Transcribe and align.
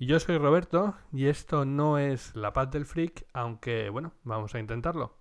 Yo 0.00 0.20
soy 0.20 0.38
Roberto 0.38 0.94
y 1.12 1.26
esto 1.26 1.64
no 1.64 1.98
es 1.98 2.36
La 2.36 2.52
Paz 2.52 2.70
del 2.70 2.86
Freak, 2.86 3.26
aunque 3.32 3.90
bueno, 3.90 4.12
vamos 4.22 4.54
a 4.54 4.60
intentarlo. 4.60 5.16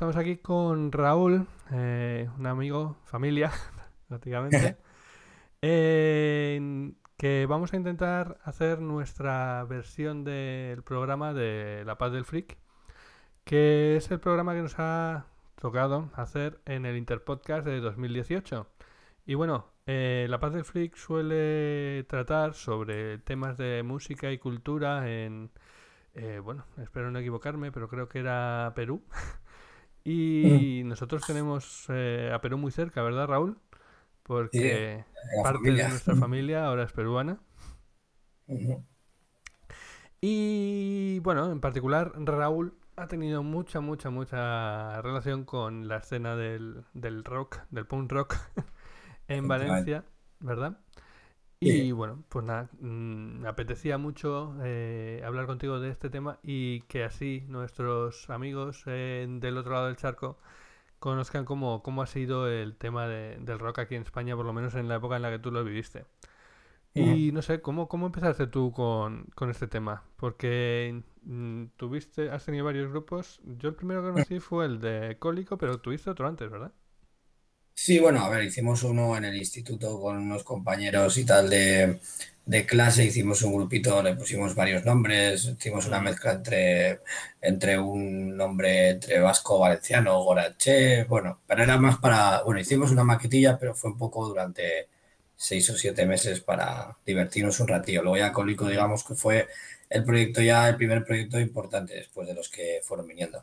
Estamos 0.00 0.16
aquí 0.16 0.38
con 0.38 0.92
Raúl, 0.92 1.46
eh, 1.72 2.26
un 2.38 2.46
amigo, 2.46 2.96
familia, 3.04 3.52
prácticamente, 4.08 4.78
eh, 5.60 6.92
que 7.18 7.44
vamos 7.46 7.74
a 7.74 7.76
intentar 7.76 8.38
hacer 8.42 8.80
nuestra 8.80 9.62
versión 9.64 10.24
del 10.24 10.82
programa 10.84 11.34
de 11.34 11.82
La 11.84 11.98
Paz 11.98 12.12
del 12.12 12.24
Freak, 12.24 12.56
que 13.44 13.96
es 13.96 14.10
el 14.10 14.20
programa 14.20 14.54
que 14.54 14.62
nos 14.62 14.78
ha 14.78 15.26
tocado 15.60 16.08
hacer 16.14 16.62
en 16.64 16.86
el 16.86 16.96
Interpodcast 16.96 17.66
de 17.66 17.80
2018. 17.80 18.66
Y 19.26 19.34
bueno, 19.34 19.66
eh, 19.84 20.26
La 20.30 20.40
Paz 20.40 20.54
del 20.54 20.64
Freak 20.64 20.96
suele 20.96 22.04
tratar 22.04 22.54
sobre 22.54 23.18
temas 23.18 23.58
de 23.58 23.82
música 23.82 24.32
y 24.32 24.38
cultura 24.38 25.10
en, 25.10 25.50
eh, 26.14 26.40
bueno, 26.42 26.64
espero 26.82 27.10
no 27.10 27.18
equivocarme, 27.18 27.70
pero 27.70 27.86
creo 27.90 28.08
que 28.08 28.20
era 28.20 28.72
Perú. 28.74 29.02
Y 30.04 30.82
nosotros 30.84 31.26
tenemos 31.26 31.86
eh, 31.88 32.30
a 32.32 32.40
Perú 32.40 32.58
muy 32.58 32.72
cerca, 32.72 33.02
¿verdad, 33.02 33.26
Raúl? 33.26 33.58
Porque 34.22 35.04
parte 35.42 35.58
familia. 35.58 35.84
de 35.84 35.90
nuestra 35.90 36.16
familia 36.16 36.66
ahora 36.66 36.84
es 36.84 36.92
peruana. 36.92 37.40
Y 40.20 41.18
bueno, 41.20 41.50
en 41.50 41.60
particular, 41.60 42.12
Raúl 42.16 42.74
ha 42.96 43.08
tenido 43.08 43.42
mucha, 43.42 43.80
mucha, 43.80 44.10
mucha 44.10 45.00
relación 45.02 45.44
con 45.44 45.88
la 45.88 45.98
escena 45.98 46.36
del, 46.36 46.84
del 46.92 47.24
rock, 47.24 47.60
del 47.70 47.86
punk 47.86 48.12
rock 48.12 48.36
en. 49.28 49.48
Valencia, 49.48 50.04
¿verdad? 50.40 50.78
Y 51.62 51.92
bueno, 51.92 52.24
pues 52.30 52.44
nada, 52.44 52.70
mm, 52.80 53.40
me 53.42 53.48
apetecía 53.48 53.98
mucho 53.98 54.56
eh, 54.62 55.22
hablar 55.26 55.46
contigo 55.46 55.78
de 55.78 55.90
este 55.90 56.08
tema 56.08 56.38
y 56.42 56.80
que 56.82 57.04
así 57.04 57.44
nuestros 57.48 58.30
amigos 58.30 58.82
eh, 58.86 59.26
del 59.28 59.58
otro 59.58 59.72
lado 59.74 59.86
del 59.86 59.96
charco 59.96 60.38
conozcan 61.00 61.44
cómo, 61.46 61.82
cómo 61.82 62.02
ha 62.02 62.06
sido 62.08 62.48
el 62.48 62.76
tema 62.76 63.08
de- 63.08 63.38
del 63.40 63.58
rock 63.60 63.80
aquí 63.80 63.96
en 63.96 64.02
España, 64.02 64.36
por 64.36 64.46
lo 64.46 64.52
menos 64.54 64.74
en 64.76 64.88
la 64.88 64.96
época 64.96 65.16
en 65.16 65.22
la 65.22 65.30
que 65.30 65.38
tú 65.40 65.50
lo 65.52 65.64
viviste. 65.64 66.06
Y 66.94 67.30
no 67.34 67.42
sé, 67.42 67.62
¿cómo, 67.62 67.88
cómo 67.88 68.06
empezaste 68.06 68.46
tú 68.48 68.72
con, 68.72 69.26
con 69.36 69.50
este 69.50 69.68
tema? 69.68 70.04
Porque 70.16 71.02
mm, 71.24 71.66
tuviste, 71.76 72.30
has 72.30 72.44
tenido 72.46 72.64
varios 72.66 72.90
grupos. 72.90 73.40
Yo 73.58 73.68
el 73.70 73.74
primero 73.76 74.02
que 74.02 74.08
conocí 74.10 74.40
fue 74.40 74.66
el 74.66 74.80
de 74.80 75.16
Cólico, 75.20 75.58
pero 75.58 75.80
tuviste 75.80 76.10
otro 76.10 76.28
antes, 76.28 76.50
¿verdad? 76.50 76.72
Sí, 77.74 77.98
bueno, 77.98 78.20
a 78.24 78.28
ver, 78.28 78.44
hicimos 78.44 78.82
uno 78.82 79.16
en 79.16 79.24
el 79.24 79.36
instituto 79.36 79.98
con 80.00 80.18
unos 80.18 80.44
compañeros 80.44 81.16
y 81.16 81.24
tal 81.24 81.48
de, 81.48 81.98
de 82.44 82.66
clase, 82.66 83.04
hicimos 83.04 83.42
un 83.42 83.54
grupito, 83.54 84.02
le 84.02 84.14
pusimos 84.14 84.54
varios 84.54 84.84
nombres, 84.84 85.46
hicimos 85.46 85.86
una 85.86 86.00
mezcla 86.00 86.32
entre, 86.32 87.00
entre 87.40 87.78
un 87.78 88.36
nombre 88.36 88.90
entre 88.90 89.18
vasco, 89.20 89.58
valenciano, 89.58 90.22
gorache, 90.22 91.04
bueno, 91.04 91.40
pero 91.46 91.62
era 91.62 91.78
más 91.78 91.98
para, 91.98 92.42
bueno, 92.42 92.60
hicimos 92.60 92.90
una 92.90 93.04
maquetilla, 93.04 93.58
pero 93.58 93.74
fue 93.74 93.90
un 93.92 93.98
poco 93.98 94.28
durante 94.28 94.88
seis 95.36 95.68
o 95.70 95.76
siete 95.76 96.04
meses 96.06 96.40
para 96.40 96.96
divertirnos 97.06 97.60
un 97.60 97.68
ratillo. 97.68 98.02
Luego 98.02 98.18
ya 98.18 98.32
Cólico, 98.32 98.68
digamos 98.68 99.04
que 99.04 99.14
fue 99.14 99.48
el 99.88 100.04
proyecto 100.04 100.42
ya, 100.42 100.68
el 100.68 100.76
primer 100.76 101.02
proyecto 101.04 101.40
importante 101.40 101.94
después 101.94 102.28
de 102.28 102.34
los 102.34 102.48
que 102.50 102.80
fueron 102.84 103.06
viniendo. 103.08 103.42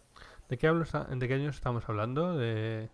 ¿De 0.50 0.58
qué, 0.58 0.68
hablas, 0.68 0.92
¿De 1.10 1.28
qué 1.28 1.34
años 1.36 1.56
estamos 1.56 1.88
hablando? 1.90 2.38
¿De 2.38 2.90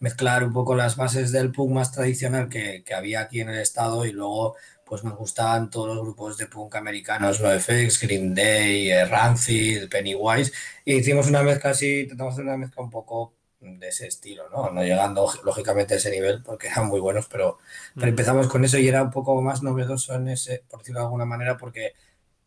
mezclar 0.00 0.44
un 0.44 0.52
poco 0.52 0.74
las 0.74 0.96
bases 0.96 1.32
del 1.32 1.52
punk 1.52 1.72
más 1.72 1.92
tradicional 1.92 2.48
que, 2.48 2.82
que 2.84 2.94
había 2.94 3.20
aquí 3.20 3.40
en 3.40 3.50
el 3.50 3.60
estado 3.60 4.04
y 4.04 4.12
luego 4.12 4.56
pues 4.90 5.04
nos 5.04 5.16
gustaban 5.16 5.70
todos 5.70 5.88
los 5.88 6.00
grupos 6.04 6.38
de 6.38 6.48
punk 6.48 6.76
americanos, 6.76 7.40
NoFX, 7.40 8.00
Green 8.02 8.34
Day, 8.34 8.90
eh, 8.92 9.06
Rancid, 9.06 9.88
Pennywise 9.90 10.52
y 10.84 10.96
hicimos 10.96 11.28
una 11.28 11.42
mezcla 11.44 11.70
así, 11.70 12.02
intentamos 12.02 12.34
hacer 12.34 12.44
una 12.46 12.58
mezcla 12.58 12.82
un 12.84 12.90
poco 12.90 13.34
de 13.60 13.88
ese 13.88 14.08
estilo, 14.08 14.48
¿no? 14.50 14.70
No 14.70 14.82
llegando 14.84 15.30
lógicamente 15.44 15.94
a 15.94 15.98
ese 15.98 16.10
nivel 16.10 16.42
porque 16.42 16.68
eran 16.68 16.88
muy 16.88 17.00
buenos, 17.00 17.28
pero, 17.28 17.58
pero 17.98 18.10
Mm. 18.10 18.10
empezamos 18.10 18.48
con 18.48 18.64
eso 18.64 18.78
y 18.78 18.88
era 18.88 19.02
un 19.02 19.10
poco 19.12 19.40
más 19.42 19.62
novedoso 19.62 20.14
en 20.14 20.28
ese, 20.28 20.64
por 20.68 20.80
decirlo 20.80 21.00
de 21.00 21.06
alguna 21.06 21.26
manera, 21.26 21.56
porque 21.58 21.94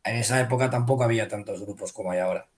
en 0.03 0.17
esa 0.17 0.39
época 0.41 0.69
tampoco 0.69 1.03
había 1.05 1.27
tantos 1.29 1.61
grupos 1.61 1.93
como 1.93 2.11
hay 2.11 2.19
ahora. 2.19 2.49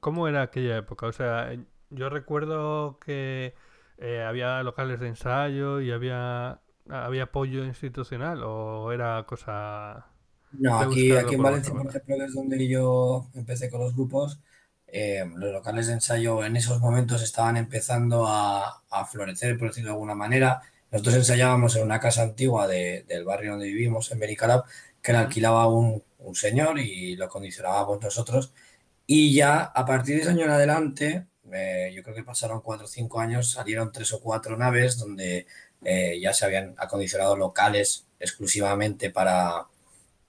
¿Cómo 0.00 0.28
era 0.28 0.42
aquella 0.42 0.78
época? 0.78 1.06
O 1.06 1.12
sea, 1.12 1.52
yo 1.90 2.08
recuerdo 2.08 2.98
que 3.00 3.54
eh, 3.98 4.22
había 4.26 4.62
locales 4.62 5.00
de 5.00 5.08
ensayo 5.08 5.80
y 5.80 5.90
había, 5.92 6.60
había 6.90 7.24
apoyo 7.24 7.64
institucional 7.64 8.42
o 8.44 8.92
era 8.92 9.24
cosa 9.26 10.06
No, 10.50 10.80
aquí, 10.80 11.14
aquí 11.14 11.34
en 11.34 11.42
Valencia, 11.42 11.74
que 12.06 12.14
es 12.24 12.34
donde 12.34 12.66
yo 12.68 13.28
empecé 13.34 13.70
con 13.70 13.80
los 13.80 13.94
grupos, 13.94 14.40
eh, 14.86 15.24
los 15.36 15.52
locales 15.52 15.86
de 15.88 15.92
ensayo 15.94 16.42
en 16.44 16.56
esos 16.56 16.80
momentos 16.80 17.22
estaban 17.22 17.56
empezando 17.58 18.26
a, 18.26 18.82
a 18.90 19.04
florecer, 19.06 19.58
por 19.58 19.68
decirlo 19.68 19.90
de 19.90 19.94
alguna 19.94 20.14
manera. 20.14 20.62
Nosotros 20.90 21.16
ensayábamos 21.16 21.76
en 21.76 21.82
una 21.84 22.00
casa 22.00 22.22
antigua 22.22 22.66
de- 22.66 23.04
del 23.06 23.24
barrio 23.24 23.52
donde 23.52 23.66
vivimos, 23.66 24.10
en 24.10 24.18
Benicalap, 24.20 24.66
que 25.02 25.12
la 25.12 25.20
alquilaba 25.20 25.66
un 25.68 26.02
un 26.20 26.34
señor 26.34 26.80
y 26.80 27.14
lo 27.14 27.28
condicionábamos 27.28 28.02
nosotros. 28.02 28.52
Y 29.06 29.34
ya 29.34 29.60
a 29.64 29.84
partir 29.86 30.16
de 30.16 30.22
ese 30.22 30.30
año 30.30 30.44
en 30.44 30.50
adelante, 30.50 31.26
eh, 31.52 31.92
yo 31.94 32.02
creo 32.02 32.14
que 32.14 32.24
pasaron 32.24 32.60
cuatro 32.60 32.84
o 32.86 32.88
cinco 32.88 33.20
años, 33.20 33.50
salieron 33.52 33.90
tres 33.92 34.12
o 34.12 34.20
cuatro 34.20 34.56
naves 34.56 34.98
donde 34.98 35.46
eh, 35.84 36.18
ya 36.20 36.32
se 36.32 36.44
habían 36.44 36.74
acondicionado 36.78 37.36
locales 37.36 38.06
exclusivamente 38.20 39.10
para, 39.10 39.66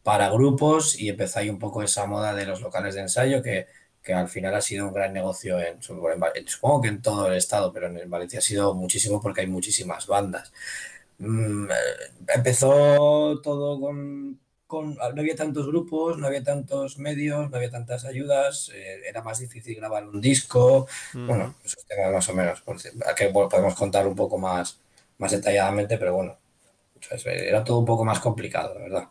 para 0.03 0.29
grupos 0.29 0.99
y 0.99 1.09
empezó 1.09 1.39
ahí 1.39 1.49
un 1.49 1.59
poco 1.59 1.83
esa 1.83 2.05
moda 2.05 2.33
de 2.33 2.45
los 2.45 2.61
locales 2.61 2.95
de 2.95 3.01
ensayo 3.01 3.41
que, 3.41 3.67
que 4.03 4.13
al 4.13 4.29
final 4.29 4.55
ha 4.55 4.61
sido 4.61 4.87
un 4.87 4.93
gran 4.93 5.13
negocio, 5.13 5.59
en, 5.59 5.81
supongo 5.81 6.81
que 6.81 6.87
en 6.87 7.01
todo 7.01 7.27
el 7.27 7.37
estado, 7.37 7.73
pero 7.73 7.87
en 7.87 8.09
Valencia 8.09 8.39
ha 8.39 8.41
sido 8.41 8.73
muchísimo 8.73 9.21
porque 9.21 9.41
hay 9.41 9.47
muchísimas 9.47 10.07
bandas. 10.07 10.51
Mm, 11.19 11.65
eh, 11.65 11.75
empezó 12.35 13.39
todo 13.41 13.79
con, 13.79 14.39
con, 14.67 14.95
No 14.95 15.21
había 15.21 15.35
tantos 15.35 15.67
grupos, 15.67 16.17
no 16.17 16.27
había 16.27 16.43
tantos 16.43 16.97
medios, 16.97 17.49
no 17.49 17.57
había 17.57 17.69
tantas 17.69 18.05
ayudas, 18.05 18.71
eh, 18.73 19.01
era 19.07 19.21
más 19.21 19.39
difícil 19.39 19.75
grabar 19.75 20.07
un 20.07 20.21
disco. 20.21 20.87
Bueno, 21.13 21.55
esos 21.63 21.85
temas 21.85 22.13
más 22.13 22.29
o 22.29 22.33
menos, 22.33 22.63
que 23.17 23.29
podemos 23.29 23.75
contar 23.75 24.07
un 24.07 24.15
poco 24.15 24.37
más, 24.37 24.79
más 25.19 25.31
detalladamente, 25.31 25.97
pero 25.97 26.15
bueno, 26.15 26.37
era 27.25 27.63
todo 27.63 27.79
un 27.79 27.85
poco 27.85 28.05
más 28.05 28.19
complicado, 28.19 28.73
la 28.75 28.81
verdad. 28.81 29.09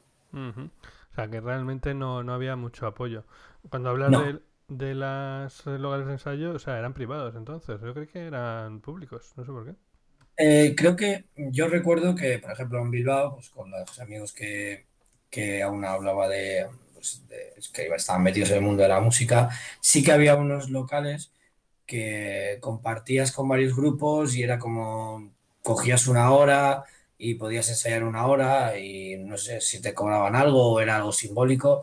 O 1.12 1.14
sea, 1.14 1.28
que 1.30 1.40
realmente 1.40 1.94
no, 1.94 2.22
no 2.22 2.32
había 2.34 2.56
mucho 2.56 2.86
apoyo. 2.86 3.24
Cuando 3.70 3.90
hablas 3.90 4.16
de, 4.16 4.40
de 4.68 4.94
las 4.94 5.66
lugares 5.66 6.06
de 6.06 6.12
ensayo, 6.12 6.52
o 6.54 6.58
sea, 6.58 6.78
eran 6.78 6.94
privados 6.94 7.34
entonces. 7.36 7.80
Yo 7.82 7.92
creo 7.94 8.08
que 8.08 8.26
eran 8.26 8.80
públicos, 8.80 9.32
no 9.36 9.44
sé 9.44 9.50
por 9.52 9.66
qué. 9.66 9.74
Eh, 10.36 10.74
creo 10.76 10.94
que 10.96 11.26
yo 11.36 11.68
recuerdo 11.68 12.14
que, 12.14 12.38
por 12.38 12.52
ejemplo, 12.52 12.80
en 12.80 12.90
Bilbao, 12.90 13.34
pues 13.34 13.50
con 13.50 13.70
los 13.70 13.98
amigos 14.00 14.32
que, 14.32 14.86
que 15.30 15.62
aún 15.62 15.84
hablaba 15.84 16.28
de, 16.28 16.68
pues, 16.94 17.24
que 17.72 17.86
estaban 17.88 18.22
metidos 18.22 18.50
en 18.50 18.56
el 18.58 18.62
mundo 18.62 18.82
de 18.84 18.88
la 18.88 19.00
música, 19.00 19.50
sí 19.80 20.02
que 20.04 20.12
había 20.12 20.36
unos 20.36 20.70
locales 20.70 21.32
que 21.86 22.58
compartías 22.60 23.32
con 23.32 23.48
varios 23.48 23.74
grupos 23.76 24.36
y 24.36 24.42
era 24.44 24.58
como 24.58 25.32
cogías 25.68 26.06
una 26.06 26.30
hora 26.30 26.84
y 27.18 27.34
podías 27.34 27.68
ensayar 27.68 28.02
una 28.02 28.26
hora 28.26 28.78
y 28.78 29.16
no 29.18 29.36
sé 29.36 29.60
si 29.60 29.82
te 29.82 29.92
cobraban 29.92 30.34
algo 30.34 30.72
o 30.72 30.80
era 30.80 30.96
algo 30.96 31.12
simbólico, 31.12 31.82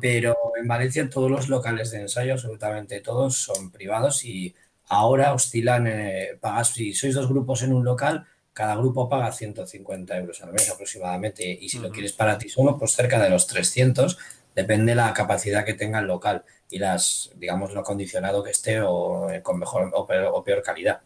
pero 0.00 0.36
en 0.56 0.68
Valencia 0.68 1.10
todos 1.10 1.28
los 1.28 1.48
locales 1.48 1.90
de 1.90 2.02
ensayo, 2.02 2.34
absolutamente 2.34 3.00
todos, 3.00 3.36
son 3.36 3.72
privados 3.72 4.24
y 4.24 4.54
ahora 4.86 5.32
oscilan, 5.32 5.88
eh, 5.88 6.38
pagas, 6.40 6.68
si 6.68 6.94
sois 6.94 7.12
dos 7.12 7.28
grupos 7.28 7.64
en 7.64 7.72
un 7.72 7.84
local, 7.84 8.24
cada 8.52 8.76
grupo 8.76 9.08
paga 9.08 9.32
150 9.32 10.16
euros 10.16 10.40
al 10.44 10.52
mes 10.52 10.70
aproximadamente 10.70 11.58
y 11.60 11.68
si 11.68 11.80
lo 11.80 11.90
quieres 11.90 12.12
para 12.12 12.38
ti 12.38 12.48
solo, 12.48 12.78
pues 12.78 12.92
cerca 12.92 13.20
de 13.20 13.30
los 13.30 13.48
300, 13.48 14.16
depende 14.54 14.92
de 14.92 14.96
la 14.96 15.12
capacidad 15.12 15.64
que 15.64 15.74
tenga 15.74 15.98
el 15.98 16.06
local 16.06 16.44
y 16.70 16.78
las, 16.78 17.32
digamos, 17.34 17.74
lo 17.74 17.80
acondicionado 17.80 18.44
que 18.44 18.52
esté 18.52 18.80
o 18.80 19.28
eh, 19.28 19.42
con 19.42 19.58
mejor 19.58 19.90
o 19.92 20.06
peor, 20.06 20.62
calidad. 20.62 21.00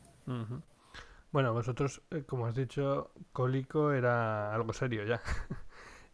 Bueno, 1.30 1.52
vosotros, 1.52 2.02
eh, 2.10 2.22
como 2.26 2.46
has 2.46 2.54
dicho, 2.54 3.12
Cólico 3.32 3.92
era 3.92 4.54
algo 4.54 4.72
serio 4.72 5.04
ya. 5.04 5.20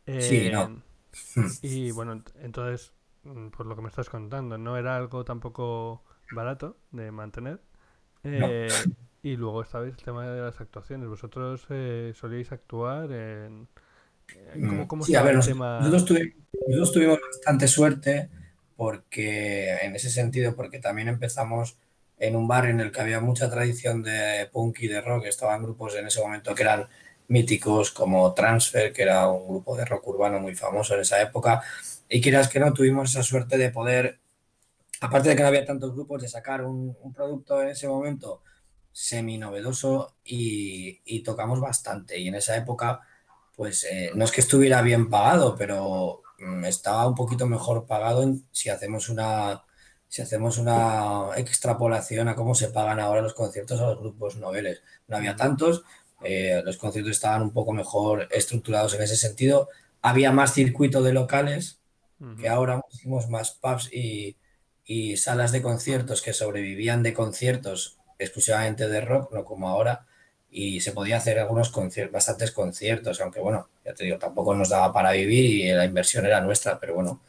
sí, 0.20 0.50
no. 0.52 0.82
Hmm. 1.36 1.46
Y 1.62 1.92
bueno, 1.92 2.22
entonces, 2.40 2.92
mm, 3.22 3.48
por 3.48 3.66
lo 3.66 3.76
que 3.76 3.82
me 3.82 3.88
estás 3.88 4.10
contando, 4.10 4.58
no 4.58 4.76
era 4.76 4.96
algo 4.96 5.24
tampoco 5.24 6.02
barato 6.32 6.76
de 6.90 7.12
mantener. 7.12 7.60
Eh, 8.24 8.68
y 9.22 9.36
luego 9.36 9.62
estabais 9.62 9.94
el 9.96 10.02
tema 10.02 10.28
de 10.28 10.40
las 10.40 10.60
actuaciones. 10.60 11.08
¿Vosotros 11.08 11.64
eh, 11.70 12.12
solíais 12.14 12.50
actuar 12.52 13.12
en... 13.12 13.68
¿Cómo, 14.54 14.88
cómo 14.88 15.04
sí, 15.04 15.14
a 15.14 15.22
ver, 15.22 15.34
nosotros, 15.34 16.04
tuvimos, 16.92 17.20
bastante 17.20 17.68
suerte 17.68 18.30
porque 18.74 19.74
en 19.82 19.94
ese 19.94 20.08
sentido, 20.08 20.56
porque 20.56 20.78
también 20.78 21.08
empezamos 21.08 21.76
en 22.18 22.36
un 22.36 22.46
barrio 22.46 22.70
en 22.70 22.80
el 22.80 22.92
que 22.92 23.00
había 23.00 23.20
mucha 23.20 23.50
tradición 23.50 24.02
de 24.02 24.48
punk 24.52 24.80
y 24.80 24.88
de 24.88 25.00
rock, 25.00 25.26
estaban 25.26 25.62
grupos 25.62 25.94
en 25.96 26.06
ese 26.06 26.20
momento 26.20 26.54
que 26.54 26.62
eran 26.62 26.88
míticos 27.28 27.90
como 27.90 28.32
Transfer, 28.34 28.92
que 28.92 29.02
era 29.02 29.28
un 29.28 29.48
grupo 29.48 29.76
de 29.76 29.84
rock 29.84 30.06
urbano 30.08 30.40
muy 30.40 30.54
famoso 30.54 30.94
en 30.94 31.00
esa 31.00 31.20
época, 31.20 31.62
y 32.08 32.20
quieras 32.20 32.48
que 32.48 32.60
no, 32.60 32.72
tuvimos 32.72 33.10
esa 33.10 33.22
suerte 33.22 33.58
de 33.58 33.70
poder, 33.70 34.20
aparte 35.00 35.30
de 35.30 35.36
que 35.36 35.42
no 35.42 35.48
había 35.48 35.64
tantos 35.64 35.94
grupos, 35.94 36.22
de 36.22 36.28
sacar 36.28 36.64
un, 36.64 36.96
producto 37.14 37.62
en 37.62 37.68
ese 37.68 37.88
momento 37.88 38.42
semi 38.92 39.38
novedoso 39.38 40.16
y, 40.24 41.22
tocamos 41.22 41.60
bastante. 41.60 42.18
Y 42.18 42.28
en 42.28 42.36
esa 42.36 42.56
época, 42.56 43.00
pues 43.56 43.84
eh, 43.84 44.12
no 44.14 44.24
es 44.24 44.32
que 44.32 44.40
estuviera 44.42 44.82
bien 44.82 45.08
pagado, 45.10 45.56
pero 45.56 46.22
mm, 46.38 46.64
estaba 46.66 47.08
un 47.08 47.14
poquito 47.14 47.46
mejor 47.46 47.86
pagado 47.86 48.32
si 48.52 48.68
hacemos 48.68 49.08
una 49.08 49.64
si 50.14 50.22
hacemos 50.22 50.58
una 50.58 51.30
extrapolación 51.36 52.28
a 52.28 52.36
cómo 52.36 52.54
se 52.54 52.68
pagan 52.68 53.00
ahora 53.00 53.20
los 53.20 53.34
conciertos 53.34 53.80
a 53.80 53.86
los 53.86 53.98
grupos 53.98 54.36
noveles. 54.36 54.80
No 55.08 55.16
había 55.16 55.34
tantos, 55.34 55.82
eh, 56.22 56.62
los 56.64 56.76
conciertos 56.76 57.10
estaban 57.10 57.42
un 57.42 57.52
poco 57.52 57.72
mejor 57.72 58.28
estructurados 58.30 58.94
en 58.94 59.02
ese 59.02 59.16
sentido, 59.16 59.70
había 60.02 60.30
más 60.30 60.54
circuito 60.54 61.02
de 61.02 61.14
locales, 61.14 61.80
que 62.40 62.48
ahora 62.48 62.80
hicimos 62.92 63.28
más 63.28 63.58
pubs 63.60 63.92
y, 63.92 64.36
y, 64.84 65.16
salas 65.16 65.50
de 65.50 65.62
conciertos 65.62 66.22
que 66.22 66.32
sobrevivían 66.32 67.02
de 67.02 67.12
conciertos 67.12 67.98
exclusivamente 68.16 68.88
de 68.88 69.00
rock, 69.00 69.32
no 69.32 69.44
como 69.44 69.68
ahora, 69.68 70.06
y 70.48 70.80
se 70.80 70.92
podía 70.92 71.16
hacer 71.16 71.40
algunos 71.40 71.70
conciertos, 71.70 72.12
bastantes 72.12 72.52
conciertos, 72.52 73.20
aunque 73.20 73.40
bueno, 73.40 73.68
ya 73.84 73.94
te 73.94 74.04
digo, 74.04 74.18
tampoco 74.18 74.54
nos 74.54 74.68
daba 74.68 74.92
para 74.92 75.10
vivir 75.10 75.44
y 75.44 75.72
la 75.72 75.84
inversión 75.84 76.24
era 76.24 76.40
nuestra, 76.40 76.78
pero 76.78 76.94
bueno, 76.94 77.20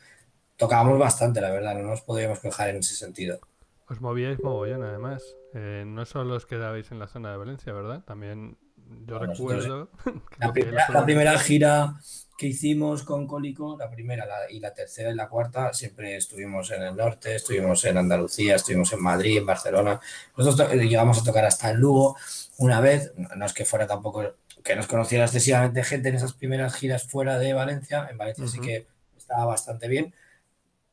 tocábamos 0.57 1.00
bastante, 1.00 1.42
la 1.42 1.52
verdad, 1.52 1.75
no 1.75 1.90
nos 1.90 2.02
podíamos 2.02 2.40
quejar 2.40 2.69
en 2.69 2.78
ese 2.78 2.96
sentido. 2.96 3.40
Os 3.88 4.02
movíais 4.02 4.42
mogollón, 4.42 4.84
además. 4.84 5.24
Eh, 5.54 5.84
no 5.86 6.06
solo 6.06 6.36
os 6.36 6.46
quedabais 6.46 6.92
en 6.92 7.00
la 7.00 7.07
zona 7.07 7.31
de 7.31 7.38
Valencia, 7.38 7.72
¿verdad? 7.72 8.04
También 8.04 8.57
yo 9.06 9.19
recuerdo... 9.19 9.90
La 10.40 10.52
primera, 11.06 11.38
gira 11.40 11.96
que 12.38 12.48
hicimos 12.48 13.04
con 13.04 13.28
Cólico, 13.28 13.78
la 13.80 13.90
primera 13.90 14.25
y 14.50 14.60
la 14.60 14.74
tercera 14.74 15.10
y 15.10 15.16
la 15.16 15.30
cuarta, 15.30 15.72
siempre 15.74 16.18
estuvimos 16.18 16.69
en 16.72 16.81
el 16.81 16.96
norte, 16.96 17.36
estuvimos 17.36 17.86
en 17.86 17.98
Andalucía, 17.98 18.56
estuvimos 18.56 18.92
en 18.92 19.02
Madrid, 19.02 19.38
en 19.38 19.46
Barcelona. 19.46 20.02
Nosotros 20.36 20.74
llegamos 20.74 21.22
a 21.22 21.24
tocar 21.24 21.46
hasta 21.46 21.69
en 21.69 21.78
Lugo 21.78 22.18
una 22.57 22.81
vez, 22.81 23.13
no 23.38 23.46
es 23.46 23.54
que 23.54 23.63
fuera 23.63 23.88
tampoco 23.88 24.34
que 24.63 24.75
nos 24.75 24.88
conociera 24.88 25.24
excesivamente 25.24 25.84
gente 25.86 26.10
en 26.10 26.16
esas 26.16 26.34
primeras 26.34 26.75
giras 26.75 27.04
fuera 27.04 27.40
de 27.40 27.54
Valencia, 27.54 28.07
en 28.10 28.18
Valencia 28.18 28.48
sí 28.48 28.60
que 28.60 28.88
estaba 29.16 29.46
bastante 29.46 29.88
bien, 29.88 30.13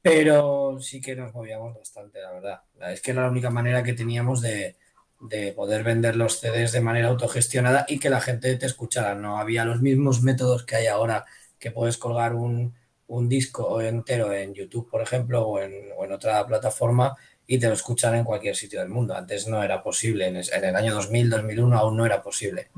pero 0.02 0.78
sí 0.80 1.00
que 1.00 1.14
nos 1.14 1.32
movíamos 1.32 1.76
bastante, 1.76 2.20
la 2.20 2.32
verdad. 2.32 2.62
Es 2.90 3.00
que 3.00 3.12
era 3.12 3.22
la 3.22 3.30
única 3.30 3.50
manera 3.50 3.84
que 3.84 3.92
teníamos 3.92 4.42
de, 4.42 4.76
poder 5.54 5.84
vender 5.84 6.16
los 6.16 6.40
CDs 6.40 6.72
de 6.72 6.80
manera 6.80 7.08
autogestionada 7.08 7.86
y 7.88 8.00
que 8.00 8.10
la 8.10 8.20
gente 8.20 8.56
te 8.56 8.66
escuchara. 8.66 9.14
No 9.14 9.38
había 9.38 9.64
los 9.64 9.80
mismos 9.80 10.22
métodos 10.22 10.64
que 10.64 10.74
hay 10.74 10.88
ahora, 10.88 11.24
que 11.60 11.70
puedes 11.70 11.96
colgar 11.98 12.34
un, 12.34 12.74
disco 13.28 13.80
entero 13.80 14.32
en 14.32 14.54
YouTube, 14.54 14.90
por 14.90 15.02
ejemplo, 15.02 15.46
o 15.46 15.60
en, 15.60 15.92
otra 16.12 16.44
plataforma 16.46 17.14
y 17.46 17.58
te 17.58 17.68
lo 17.68 17.74
escuchan 17.74 18.14
en 18.14 18.24
cualquier 18.24 18.56
sitio 18.56 18.80
del 18.80 18.88
mundo. 18.88 19.14
Antes 19.14 19.46
no 19.46 19.62
era 19.62 19.82
posible, 19.82 20.26
en, 20.26 20.36
el 20.36 20.76
año 20.76 20.94
2000, 20.94 21.30
2001 21.30 21.78
aún 21.78 21.96
no 21.96 22.06
era 22.06 22.22
posible. 22.22 22.70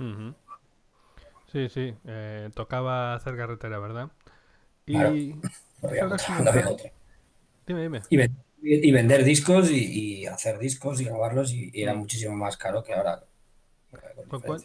Sí, 1.50 1.68
sí, 1.68 1.94
eh, 2.04 2.50
tocaba 2.52 3.14
hacer 3.14 3.36
carretera, 3.36 3.78
¿verdad? 3.78 4.08
Y 4.86 4.94
no 5.82 5.88
había 5.88 6.08
y, 7.66 8.92
vender 8.92 9.24
discos 9.24 9.70
y, 9.70 10.26
hacer 10.26 10.58
discos 10.58 11.00
y 11.00 11.04
grabarlos 11.04 11.52
y, 11.52 11.70
era 11.74 11.94
mm. 11.94 11.98
muchísimo 11.98 12.36
más 12.36 12.56
caro 12.56 12.82
que 12.82 12.94
ahora. 12.94 13.24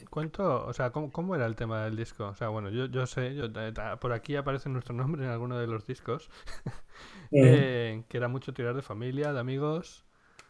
¿Cuánto, 0.09 0.65
o 0.65 0.73
sea, 0.73 0.91
¿cómo, 0.91 1.35
era 1.35 1.45
el 1.45 1.55
tema 1.55 1.85
del 1.85 1.95
disco? 1.95 2.27
O 2.27 2.35
sea, 2.35 2.49
bueno, 2.49 2.69
yo, 2.69 2.87
yo 2.87 3.05
sé, 3.05 3.35
yo, 3.35 3.45
eh, 3.45 3.73
por 3.99 4.13
aquí 4.13 4.35
aparece 4.35 4.69
nuestro 4.69 4.93
nombre 4.95 5.23
en 5.23 5.29
alguno 5.29 5.59
de 5.59 5.67
los 5.67 5.85
discos, 5.85 6.29
eh, 7.31 8.03
que 8.07 8.17
era 8.17 8.27
mucho 8.27 8.53
tirar 8.53 8.75
de 8.75 8.81
familia, 8.81 9.33
de 9.33 9.39
amigos. 9.39 10.05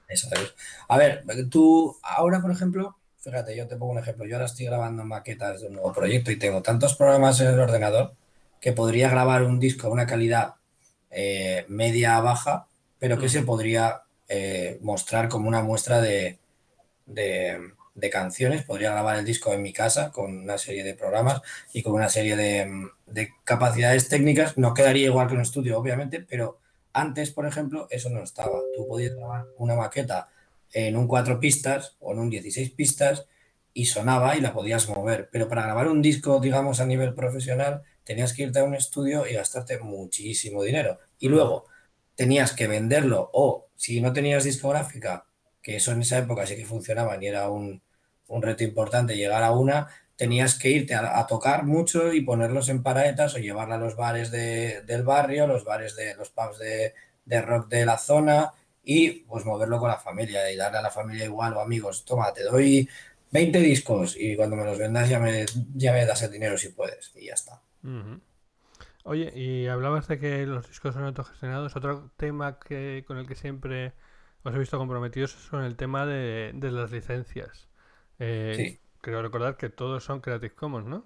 Eso 0.08 0.27
es. 0.34 0.56
A 0.88 0.98
ver, 0.98 1.24
tú 1.50 1.98
ahora, 2.01 2.41
por 2.41 2.51
ejemplo, 2.51 2.98
fíjate, 3.20 3.56
yo 3.56 3.68
te 3.68 3.75
pongo 3.75 3.91
un 3.91 4.00
ejemplo, 4.00 4.25
yo 4.25 4.36
ahora 4.36 4.46
estoy 4.46 4.65
grabando 4.65 5.03
maquetas 5.03 5.62
de 5.62 5.68
un 5.68 5.74
nuevo 5.74 5.94
proyecto 5.94 6.32
y 6.32 6.38
tengo 6.38 6.62
tantos 6.62 6.96
programas 6.96 7.39
en 7.41 7.48
el 7.48 7.60
ordenador 7.60 8.13
que 8.60 8.74
podría 8.74 9.10
grabar 9.10 9.44
un 9.44 9.60
disco 9.60 9.88
a 9.88 9.91
una 9.91 10.06
calidad 10.06 10.56
eh, 11.12 11.66
media 11.68 12.20
baja, 12.22 12.68
pero 13.00 13.18
que 13.18 13.30
se 13.30 13.42
podría 13.42 14.04
eh, 14.28 14.78
mostrar 14.82 15.30
como 15.30 15.48
una 15.48 15.62
muestra 15.63 16.01
de, 16.01 16.39
de, 17.06 18.10
canciones. 18.12 18.63
Podría 18.63 18.92
grabar 18.92 19.18
el 19.18 19.25
disco 19.25 19.54
en 19.54 19.62
mi 19.62 19.74
casa 19.74 20.12
con 20.12 20.38
una 20.38 20.58
serie 20.58 20.84
de 20.84 20.96
programas 20.96 21.42
y 21.74 21.84
con 21.84 21.94
una 21.94 22.10
serie 22.10 22.36
de, 22.36 22.89
de 23.08 23.30
capacidades 23.44 24.08
técnicas. 24.08 24.58
No 24.58 24.74
quedaría 24.74 25.08
igual 25.08 25.28
que 25.28 25.34
un 25.34 25.42
estudio, 25.42 25.78
obviamente, 25.78 26.22
pero 26.22 26.60
antes, 26.94 27.32
por 27.32 27.46
ejemplo, 27.46 27.88
eso 27.89 28.10
no 28.10 28.24
estaba. 28.24 28.60
Tú 28.75 28.88
podías 28.88 29.16
grabar 29.16 29.46
una 29.58 29.75
maqueta 29.75 30.30
en 30.74 30.96
un 30.96 31.08
4 31.08 31.39
pistas 31.39 31.96
o 32.00 32.13
en 32.13 32.20
un 32.20 32.30
16 32.30 32.72
pistas 32.72 33.25
y 33.74 33.86
sonaba 33.86 34.36
y 34.36 34.42
la 34.42 34.54
podías 34.54 34.89
mover. 34.89 35.30
Pero 35.32 35.48
para 35.48 35.63
grabar 35.63 35.88
un 35.88 36.01
disco, 36.01 36.39
digamos, 36.39 36.80
a 36.80 36.86
nivel 36.86 37.13
profesional, 37.13 37.84
tenías 38.10 38.34
que 38.34 38.42
irte 38.42 38.58
a 38.58 38.63
un 38.63 38.74
estudio 38.74 39.28
y 39.28 39.36
gastarte 39.36 39.78
muchísimo 39.78 40.63
dinero. 40.63 40.98
Y 41.20 41.30
luego 41.30 41.66
tenías 42.16 42.54
que 42.54 42.66
venderlo 42.66 43.30
o 43.34 43.68
si 43.75 44.01
no 44.01 44.12
tenías 44.13 44.46
discográfica, 44.46 45.28
que 45.62 45.75
eso 45.75 45.92
en 45.92 46.01
esa 46.01 46.18
época 46.18 46.48
sí 46.48 46.56
que 46.56 46.66
funcionaba 46.66 47.22
y 47.22 47.28
era 47.28 47.51
un, 47.51 47.84
un 48.28 48.42
reto 48.42 48.63
importante 48.63 49.16
llegar 49.16 49.44
a 49.44 49.51
una, 49.51 49.89
tenías 50.16 50.58
que 50.58 50.72
irte 50.72 50.96
a, 50.96 51.28
tocar 51.28 51.66
mucho 51.66 52.12
y 52.12 52.22
ponerlos 52.22 52.70
en 52.70 52.82
paraetas 52.82 53.36
o 53.36 53.38
llevarla 53.38 53.75
a 53.75 53.78
los 53.78 53.96
bares 53.96 54.32
del 54.32 55.04
barrio, 55.04 55.46
los 55.46 55.63
bares 55.63 55.96
de 55.96 56.16
los 56.16 56.32
pubs 56.32 56.58
de, 56.58 56.96
de, 57.25 57.42
rock 57.44 57.70
de 57.70 57.86
la 57.86 58.00
zona 58.00 58.54
y 58.84 59.12
pues 59.30 59.46
moverlo 59.46 59.78
con 59.78 59.89
la 59.89 60.00
familia 60.00 60.51
y 60.51 60.56
darle 60.56 60.80
a 60.80 60.82
la 60.82 60.89
familia 60.89 61.25
igual 61.25 61.54
o 61.54 61.60
amigos, 61.60 62.06
toma, 62.06 62.34
te 62.34 62.42
doy 62.42 62.89
20 63.30 63.60
discos 63.60 64.16
y 64.18 64.36
cuando 64.36 64.56
me 64.56 64.66
los 64.66 64.80
vendas 64.80 65.08
ya 65.08 65.20
me, 65.20 65.46
ya 65.75 65.94
me 65.94 66.08
das 66.08 66.24
el 66.24 66.32
dinero 66.32 66.58
si 66.58 66.70
puedes 66.70 67.12
y 67.16 67.28
ya 67.28 67.36
está. 67.36 67.62
Oye, 69.04 69.32
y 69.36 69.68
hablabas 69.68 70.08
de 70.08 70.20
que 70.20 70.46
los 70.46 70.68
discos 70.68 70.94
son 70.94 71.04
autogestionados. 71.04 71.76
Otro 71.76 72.12
tema 72.18 72.60
que 72.60 73.04
con 73.08 73.18
el 73.18 73.28
que 73.28 73.36
siempre 73.36 73.94
os 74.44 74.56
he 74.56 74.60
visto 74.60 74.78
comprometidos 74.78 75.36
es 75.36 75.50
con 75.50 75.64
el 75.64 75.76
tema 75.76 76.06
de, 76.06 76.52
de 76.54 76.72
las 76.72 76.92
licencias. 76.92 77.68
Eh, 78.20 78.54
sí. 78.56 78.80
Creo 79.02 79.22
recordar 79.22 79.58
que 79.58 79.70
todos 79.70 80.04
son 80.04 80.20
Creative 80.20 80.54
Commons, 80.54 80.88
¿no? 80.88 81.06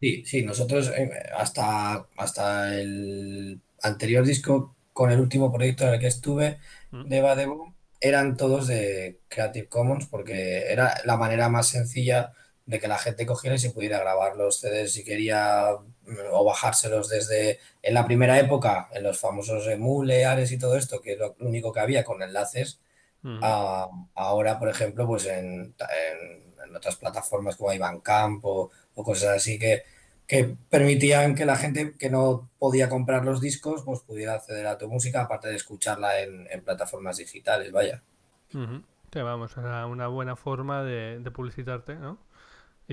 Sí, 0.00 0.24
sí, 0.24 0.44
nosotros 0.44 0.90
eh, 0.96 1.10
hasta, 1.36 2.06
hasta 2.16 2.78
el 2.78 3.60
anterior 3.82 4.24
disco, 4.24 4.76
con 4.92 5.10
el 5.10 5.20
último 5.20 5.52
proyecto 5.52 5.84
en 5.84 5.94
el 5.94 6.00
que 6.00 6.06
estuve, 6.06 6.58
mm. 6.90 7.04
de 7.08 7.20
Badebo, 7.20 7.74
eran 8.00 8.36
todos 8.36 8.66
de 8.66 9.20
Creative 9.28 9.68
Commons 9.68 10.06
porque 10.06 10.70
era 10.70 10.94
la 11.04 11.16
manera 11.16 11.48
más 11.48 11.68
sencilla 11.68 12.32
de 12.68 12.78
que 12.78 12.86
la 12.86 12.98
gente 12.98 13.26
cogiera 13.26 13.56
y 13.56 13.58
se 13.58 13.70
pudiera 13.70 13.98
grabar 13.98 14.36
los 14.36 14.60
CDs 14.60 14.92
si 14.92 15.02
quería 15.02 15.70
mm, 16.06 16.14
o 16.32 16.44
bajárselos 16.44 17.08
desde 17.08 17.58
en 17.82 17.94
la 17.94 18.06
primera 18.06 18.38
época, 18.38 18.88
en 18.92 19.02
los 19.02 19.18
famosos 19.18 19.66
emule, 19.66 20.24
Ares 20.24 20.52
y 20.52 20.58
todo 20.58 20.76
esto, 20.76 21.00
que 21.00 21.14
es 21.14 21.18
lo 21.18 21.34
único 21.40 21.72
que 21.72 21.80
había 21.80 22.04
con 22.04 22.22
enlaces. 22.22 22.80
Mm. 23.20 23.40
ahora, 24.14 24.60
por 24.60 24.68
ejemplo, 24.68 25.04
pues 25.04 25.26
en 25.26 25.74
en 26.68 26.76
otras 26.76 26.96
plataformas 26.96 27.56
como 27.56 27.72
Ivancamp 27.72 28.44
o, 28.44 28.70
o 28.94 29.04
cosas 29.04 29.36
así 29.36 29.58
que, 29.58 29.82
que 30.26 30.56
permitían 30.70 31.34
que 31.34 31.46
la 31.46 31.56
gente 31.56 31.94
que 31.98 32.10
no 32.10 32.50
podía 32.58 32.88
comprar 32.88 33.24
los 33.24 33.40
discos 33.40 33.82
pues 33.84 34.00
pudiera 34.00 34.34
acceder 34.34 34.66
a 34.66 34.78
tu 34.78 34.88
música 34.88 35.22
aparte 35.22 35.48
de 35.48 35.56
escucharla 35.56 36.20
en, 36.20 36.46
plataformas 36.64 37.16
digitales, 37.16 37.72
vaya. 37.72 38.02
Te 39.10 39.22
vamos, 39.22 39.56
era 39.56 39.86
una 39.86 40.08
buena 40.08 40.36
forma 40.36 40.82
de, 40.82 41.30
publicitarte, 41.32 41.94
¿no? 41.94 42.18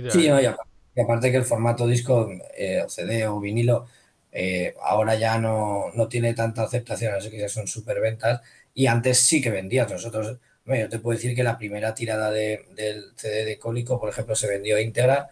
Sí, 0.10 0.28
y 0.28 1.02
aparte 1.02 1.32
que 1.32 1.38
el 1.38 1.46
formato 1.46 1.88
disco, 1.88 2.30
eh, 2.58 2.82
o 2.86 2.90
CD 2.90 3.28
o 3.28 3.40
vinilo, 3.40 3.88
eh, 4.32 4.74
ahora 4.82 5.16
ya 5.16 5.38
no, 5.38 5.92
no, 5.94 6.08
tiene 6.08 6.34
tanta 6.34 6.64
aceptación, 6.64 7.14
así 7.14 7.30
que 7.30 7.40
ya 7.40 7.50
son 7.50 7.68
súper 7.68 8.00
ventas. 8.02 8.42
Y 8.74 8.88
antes 8.88 9.20
sí 9.20 9.42
que 9.42 9.50
vendías. 9.50 9.90
Nosotros 9.90 10.38
bueno, 10.66 10.86
yo 10.86 10.90
te 10.90 11.00
puedo 11.00 11.16
decir 11.16 11.36
que 11.36 11.44
la 11.44 11.58
primera 11.58 11.94
tirada 11.94 12.32
de, 12.32 12.66
del 12.76 13.14
CD 13.16 13.46
de 13.46 13.60
Cólico, 13.60 14.00
por 14.00 14.10
ejemplo, 14.10 14.36
se 14.36 14.48
vendió 14.48 14.80
íntegra. 14.80 15.30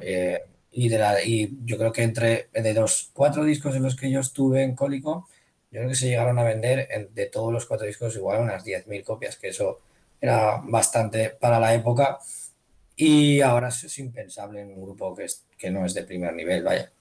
Eh, 0.00 0.40
y, 0.72 0.88
de 0.88 0.98
la, 0.98 1.22
y 1.22 1.58
yo 1.64 1.76
creo 1.76 1.92
que 1.92 2.02
entre 2.02 2.48
de 2.52 2.74
los 2.74 3.10
cuatro 3.12 3.44
discos 3.44 3.76
en 3.76 3.82
los 3.82 3.94
que 3.94 4.10
yo 4.10 4.20
estuve 4.20 4.62
en 4.62 4.74
Cólico, 4.74 5.28
yo 5.70 5.80
creo 5.80 5.88
que 5.88 5.94
se 5.94 6.08
llegaron 6.08 6.38
a 6.38 6.44
vender 6.44 7.10
de 7.12 7.26
todos 7.26 7.52
los 7.52 7.66
cuatro 7.66 7.86
discos 7.86 8.16
igual 8.16 8.40
unas 8.40 8.64
10.000 8.64 9.04
copias, 9.04 9.36
que 9.36 9.48
eso 9.48 9.80
era 10.20 10.60
bastante 10.64 11.30
para 11.30 11.60
la 11.60 11.74
época. 11.74 12.18
Y 13.02 13.40
ahora 13.40 13.68
es 13.68 13.98
impensable 13.98 14.60
en 14.60 14.74
un 14.74 14.82
grupo 14.82 15.14
que, 15.14 15.24
es, 15.24 15.46
que 15.56 15.70
no 15.70 15.86
es 15.86 15.94
de 15.94 16.02
primer 16.02 16.34
nivel, 16.34 16.62
vaya. 16.62 16.92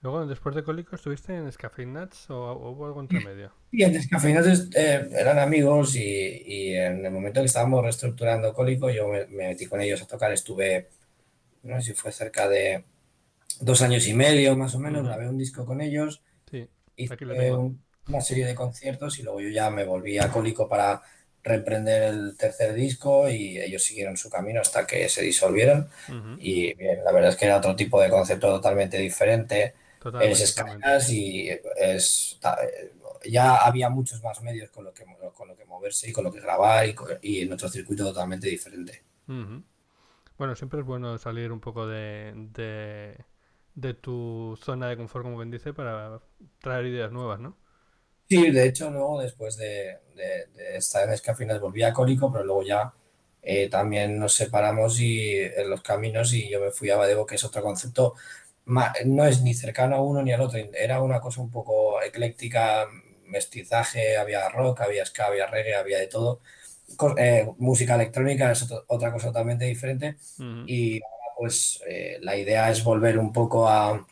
Luego, 0.00 0.24
después 0.26 0.54
de 0.54 0.64
Cólico, 0.64 0.96
¿estuviste 0.96 1.34
en 1.34 1.92
Nuts 1.92 2.30
o, 2.30 2.54
hubo 2.54 2.86
algo 2.86 3.00
entre 3.02 3.20
medio? 3.20 3.52
Sí, 3.70 3.82
en 3.82 3.92
Nuts 3.92 4.70
eh, 4.74 5.10
eran 5.12 5.38
amigos 5.38 5.94
y, 5.94 6.74
en 6.74 7.04
el 7.04 7.12
momento 7.12 7.40
que 7.40 7.46
estábamos 7.46 7.82
reestructurando 7.82 8.54
Cólico, 8.54 8.88
yo 8.88 9.08
me, 9.08 9.26
metí 9.26 9.66
con 9.66 9.82
ellos 9.82 10.00
a 10.00 10.06
tocar. 10.06 10.32
Estuve, 10.32 10.88
no 11.64 11.78
sé 11.82 11.88
si 11.88 11.92
fue 11.92 12.10
cerca 12.10 12.48
de 12.48 12.84
dos 13.60 13.82
años 13.82 14.08
y 14.08 14.14
medio 14.14 14.56
más 14.56 14.74
o 14.74 14.78
menos, 14.78 15.04
grabé 15.04 15.28
un 15.28 15.36
disco 15.36 15.66
con 15.66 15.82
ellos. 15.82 16.22
Sí, 16.50 16.66
hice 16.96 17.16
una 18.08 18.20
serie 18.22 18.46
de 18.46 18.54
conciertos 18.54 19.18
y 19.18 19.22
luego 19.22 19.42
yo 19.42 19.50
ya 19.50 19.68
me 19.68 19.84
volví 19.84 20.18
a 20.18 20.30
Cólico 20.30 20.66
para 20.66 21.02
reemprender 21.44 22.02
el 22.04 22.36
tercer 22.36 22.74
disco 22.74 23.28
y 23.28 23.58
ellos 23.58 23.82
siguieron 23.82 24.16
su 24.16 24.30
camino 24.30 24.60
hasta 24.60 24.86
que 24.86 25.08
se 25.08 25.22
disolvieron. 25.22 25.88
Y 26.38 26.74
bien, 26.74 27.04
la 27.04 27.12
verdad 27.12 27.30
es 27.30 27.36
que 27.36 27.46
era 27.46 27.58
otro 27.58 27.76
tipo 27.76 28.00
de 28.00 28.10
concepto 28.10 28.48
totalmente 28.48 28.98
diferente 28.98 29.74
es 30.20 30.40
escalas 30.40 31.10
y 31.10 31.48
es 31.76 32.40
ya 33.24 33.56
había 33.56 33.88
muchos 33.88 34.22
más 34.22 34.42
medios 34.42 34.70
con 34.70 34.84
lo 34.84 34.92
que 34.92 35.04
con 35.34 35.48
lo 35.48 35.56
que 35.56 35.64
moverse 35.64 36.10
y 36.10 36.12
con 36.12 36.24
lo 36.24 36.32
que 36.32 36.40
grabar 36.40 36.86
y, 37.22 37.40
en 37.40 37.52
otro 37.52 37.68
circuito 37.68 38.04
totalmente 38.04 38.48
diferente. 38.48 39.02
Bueno, 40.38 40.56
siempre 40.56 40.80
es 40.80 40.86
bueno 40.86 41.18
salir 41.18 41.52
un 41.52 41.60
poco 41.60 41.86
de, 41.86 42.32
de, 43.74 43.94
tu 43.94 44.58
zona 44.60 44.88
de 44.88 44.96
confort, 44.96 45.24
como 45.24 45.38
bien 45.38 45.50
dice, 45.50 45.72
para 45.72 46.20
traer 46.58 46.86
ideas 46.86 47.12
nuevas, 47.12 47.38
¿no? 47.38 47.56
Sí, 48.32 48.50
de 48.50 48.66
hecho, 48.66 48.90
luego 48.90 49.20
después 49.20 49.56
de, 49.56 49.98
estar 50.74 51.04
en 51.06 51.12
Escafinas 51.12 51.60
volví 51.60 51.82
a 51.82 51.92
Cólico, 51.92 52.32
pero 52.32 52.44
luego 52.44 52.62
ya 52.62 52.92
eh, 53.42 53.68
también 53.68 54.18
nos 54.18 54.34
separamos 54.34 55.00
y 55.00 55.38
en 55.40 55.68
los 55.68 55.82
caminos 55.82 56.32
y 56.32 56.48
yo 56.48 56.60
me 56.60 56.70
fui 56.70 56.90
a 56.90 56.96
Badego, 56.96 57.26
que 57.26 57.34
es 57.34 57.44
otro 57.44 57.62
concepto 57.62 58.14
no 58.64 59.26
es 59.26 59.42
ni 59.42 59.54
cercano 59.54 59.96
a 59.96 60.02
uno 60.02 60.22
ni 60.22 60.32
al 60.32 60.40
otro, 60.40 60.58
era 60.74 61.02
una 61.02 61.20
cosa 61.20 61.40
un 61.40 61.50
poco 61.50 62.00
ecléctica, 62.02 62.86
mestizaje, 63.26 64.16
había 64.16 64.48
rock, 64.48 64.82
había 64.82 65.04
ska, 65.04 65.26
había 65.26 65.46
reggae, 65.46 65.74
había 65.74 65.98
de 65.98 66.06
todo. 66.06 66.40
Eh, 67.16 67.48
música 67.58 67.94
electrónica 67.94 68.52
es 68.52 68.66
otra 68.86 69.12
cosa 69.12 69.28
totalmente 69.28 69.64
diferente. 69.64 70.16
Y 70.66 71.00
pues 71.36 71.82
eh, 71.86 72.18
la 72.20 72.36
idea 72.36 72.70
es 72.70 72.84
volver 72.84 73.18
un 73.18 73.32
poco 73.32 73.68
a, 73.68 74.06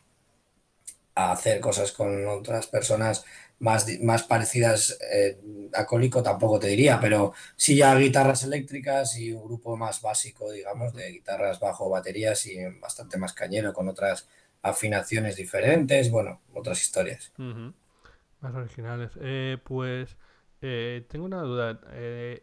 a, 1.14 1.32
hacer 1.32 1.60
cosas 1.60 1.92
con 1.92 2.26
otras 2.26 2.66
personas 2.66 3.24
más, 3.60 3.86
más 4.00 4.24
parecidas 4.24 4.98
eh, 5.12 5.38
a 5.74 5.86
Cólico 5.86 6.22
tampoco 6.22 6.58
te 6.58 6.66
diría, 6.68 6.98
pero 7.00 7.32
sí 7.56 7.76
ya 7.76 7.94
guitarras 7.94 8.42
eléctricas 8.44 9.16
y 9.18 9.32
un 9.32 9.44
grupo 9.44 9.76
más 9.76 10.02
básico, 10.02 10.50
digamos, 10.50 10.92
de 10.94 11.12
guitarras 11.12 11.60
bajo 11.60 11.88
baterías 11.88 12.46
y 12.46 12.58
bastante 12.80 13.18
más 13.18 13.32
cañero 13.32 13.72
con 13.72 13.88
otras 13.88 14.28
afinaciones 14.62 15.36
diferentes, 15.36 16.10
bueno, 16.10 16.40
otras 16.54 16.80
historias. 16.80 17.32
Más 17.36 18.54
originales. 18.54 19.12
Eh, 19.20 19.58
pues 19.62 20.16
eh, 20.62 21.06
tengo 21.08 21.24
una 21.24 21.42
duda. 21.42 21.80
Eh, 21.92 22.42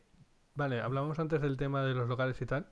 vale, 0.55 0.81
hablamos 0.81 1.19
antes 1.19 1.41
del 1.41 1.57
tema 1.57 1.83
de 1.83 1.93
los 1.93 2.07
locales 2.07 2.39
y 2.41 2.45
tal, 2.45 2.67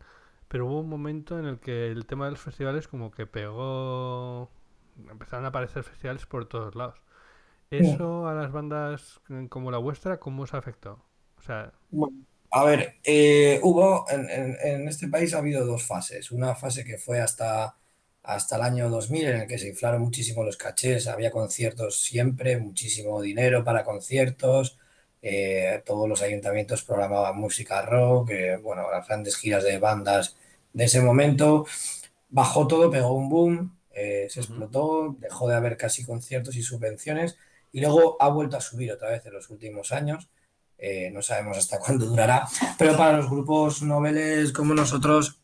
pero 0.47 0.67
hubo 0.67 0.79
un 0.79 0.89
momento 0.89 1.39
en 1.39 1.45
el 1.45 1.59
que 1.59 1.91
el 1.91 2.05
tema 2.05 2.25
de 2.25 2.31
los 2.31 2.41
festivales 2.41 2.87
como 2.87 3.11
que 3.11 3.25
pegó... 3.25 4.51
Empezaron 5.09 5.43
a 5.45 5.49
aparecer 5.49 5.83
festivales 5.83 6.25
por 6.25 6.47
todos 6.47 6.73
lados. 6.75 7.01
¿Eso 7.71 8.27
a 8.27 8.33
las 8.33 8.51
bandas 8.51 9.21
como 9.49 9.71
la 9.71 9.77
vuestra, 9.77 10.19
cómo 10.19 10.43
os 10.43 10.53
afectó? 10.53 11.03
O 11.37 11.41
sea... 11.41 11.73
a 12.51 12.63
ver, 12.63 12.95
hubo, 13.61 14.05
en, 14.09 14.57
en, 14.61 14.87
este 14.87 15.07
país 15.07 15.33
ha 15.33 15.39
habido 15.39 15.65
dos 15.65 15.83
fases. 15.83 16.31
Una 16.31 16.55
fase 16.55 16.85
que 16.85 16.97
fue 16.97 17.19
hasta 17.19 17.75
hasta 18.25 18.55
el 18.55 18.63
año 18.63 18.89
2000 18.89 19.27
en 19.27 19.41
el 19.41 19.47
que 19.47 19.57
se 19.57 19.69
inflaron 19.69 20.01
muchísimo 20.01 20.43
los 20.43 20.57
cachés, 20.57 21.07
había 21.07 21.31
conciertos 21.31 22.01
siempre, 22.01 22.57
muchísimo 22.57 23.21
dinero 23.21 23.63
para 23.63 23.83
conciertos, 23.83 24.77
eh, 25.21 25.81
todos 25.85 26.09
los 26.09 26.21
ayuntamientos 26.21 26.83
programaban 26.83 27.37
música 27.37 27.81
rock, 27.83 28.31
eh, 28.31 28.57
bueno, 28.57 28.89
las 28.91 29.07
grandes 29.07 29.37
giras 29.37 29.63
de 29.63 29.77
bandas 29.79 30.37
de 30.73 30.85
ese 30.85 31.01
momento, 31.01 31.65
bajó 32.29 32.67
todo, 32.67 32.89
pegó 32.91 33.13
un 33.13 33.29
boom, 33.29 33.77
eh, 33.91 34.27
se 34.29 34.41
explotó, 34.41 35.15
dejó 35.19 35.47
de 35.47 35.55
haber 35.55 35.77
casi 35.77 36.03
conciertos 36.03 36.55
y 36.55 36.63
subvenciones 36.63 37.37
y 37.75 37.81
luego 37.81 38.15
ha 38.21 38.29
vuelto 38.29 38.55
a 38.55 38.61
subir 38.61 38.89
otra 38.93 39.09
vez 39.09 39.25
en 39.25 39.33
los 39.33 39.49
últimos 39.49 39.91
años. 39.91 40.29
no 41.11 41.21
sabemos 41.21 41.57
hasta 41.57 41.77
cuándo 41.77 42.05
durará, 42.05 42.47
pero 42.77 42.95
para 42.95 43.17
los 43.17 43.29
grupos 43.29 43.81
noveles 43.81 44.53
como 44.53 44.73
nosotros 44.73 45.41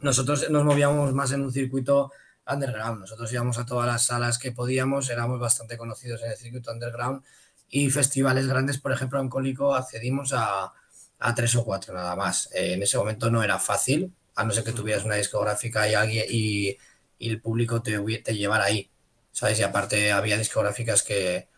nosotros 0.00 0.48
nos 0.48 0.64
movíamos 0.64 1.12
más 1.12 1.30
en 1.32 1.42
un 1.42 1.52
circuito 1.52 2.10
underground. 2.50 3.00
Nosotros 3.00 3.30
íbamos 3.34 3.58
a 3.58 3.66
todas 3.66 3.86
las 3.86 4.06
salas 4.06 4.38
que 4.38 4.50
podíamos, 4.50 5.10
éramos 5.10 5.38
bastante 5.38 5.76
conocidos 5.76 6.22
en 6.22 6.30
el 6.30 6.38
circuito 6.38 6.72
underground 6.72 7.22
y 7.68 7.90
festivales 7.90 8.46
grandes, 8.46 8.78
por 8.78 8.92
ejemplo, 8.92 9.20
en 9.20 9.28
Cólico 9.28 9.74
accedimos 9.74 10.32
a, 10.34 10.72
tres 11.36 11.54
o 11.54 11.66
cuatro 11.66 11.92
nada 11.92 12.16
más. 12.16 12.48
Eh, 12.54 12.72
en 12.72 12.82
ese 12.82 12.96
momento 12.96 13.30
no 13.30 13.42
era 13.42 13.58
fácil, 13.58 14.10
a 14.36 14.42
no 14.42 14.52
ser 14.52 14.64
que 14.64 14.72
tuvieras 14.72 15.04
una 15.04 15.16
discográfica 15.16 15.86
y 15.86 15.92
alguien 15.92 16.24
y, 16.30 16.78
el 17.20 17.42
público 17.42 17.82
te, 17.82 17.98
te 18.20 18.36
llevara 18.36 18.64
ahí. 18.64 18.90
¿Sabes? 19.32 19.58
Y 19.58 19.62
aparte 19.62 20.12
había 20.12 20.38
discográficas 20.38 21.02
que, 21.02 21.48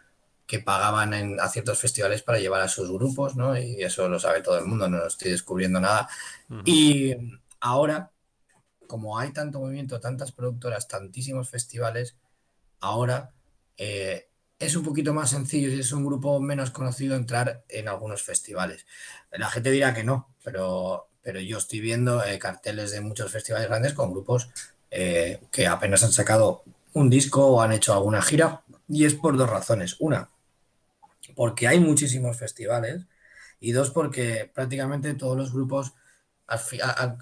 pagaban 0.59 1.15
en, 1.15 1.41
a 1.41 1.49
ciertos 1.49 1.79
festivales 1.79 2.23
para 2.23 2.41
llevar 2.41 2.61
a 2.61 2.69
sus 2.69 2.91
grupos, 2.91 3.37
¿no? 3.37 3.57
Y 3.57 3.83
eso 3.83 4.09
lo 4.09 4.19
sabe 4.19 4.43
todo 4.43 4.59
el 4.59 4.67
mundo, 4.67 4.89
no 4.89 5.07
estoy 5.07 5.31
descubriendo 5.31 5.81
nada. 5.81 6.09
Y 6.65 7.15
ahora 7.61 8.11
como 8.91 9.17
hay 9.17 9.33
tanto 9.33 9.61
movimiento, 9.61 10.01
tantas 10.01 10.33
productoras, 10.33 10.89
tantísimos 10.89 11.49
festivales, 11.49 12.17
ahora 12.81 13.31
eh, 13.77 14.29
es 14.59 14.75
un 14.75 14.83
poquito 14.83 15.15
más 15.15 15.31
sencillo 15.31 15.71
si 15.71 15.79
es 15.79 15.93
un 15.93 16.05
grupo 16.05 16.41
menos 16.41 16.73
conocido 16.73 17.15
entrar 17.15 17.63
en 17.69 17.87
algunos 17.87 18.25
festivales. 18.25 18.87
La 19.31 19.49
gente 19.49 19.71
dirá 19.71 19.95
que 19.95 20.03
no, 20.03 20.35
pero, 20.43 21.09
pero 21.23 21.39
yo 21.39 21.59
estoy 21.59 21.79
viendo 21.79 22.25
eh, 22.25 22.41
carteles 22.41 22.91
de 22.91 23.01
muchos 23.01 23.31
festivales 23.31 23.69
grandes 23.69 23.95
con 23.95 24.11
grupos 24.11 24.51
eh, 24.91 25.41
que 25.53 25.69
apenas 25.69 26.03
han 26.03 26.11
sacado 26.11 26.65
un 26.93 27.09
disco 27.09 27.47
o 27.47 27.63
han 27.63 27.71
hecho 27.71 27.95
alguna 27.95 28.21
gira 28.23 28.65
y 28.89 29.05
es 29.05 29.15
por 29.15 29.37
dos 29.37 29.49
razones. 29.49 29.99
Una, 30.01 30.31
porque 31.37 31.69
hay 31.69 31.81
muchísimos 31.81 32.37
festivales 32.39 33.03
y 33.61 33.73
dos, 33.73 33.91
porque 33.91 34.51
prácticamente 34.55 35.15
todos 35.15 35.37
los 35.37 35.53
grupos, 35.53 35.93
al, 36.47 36.61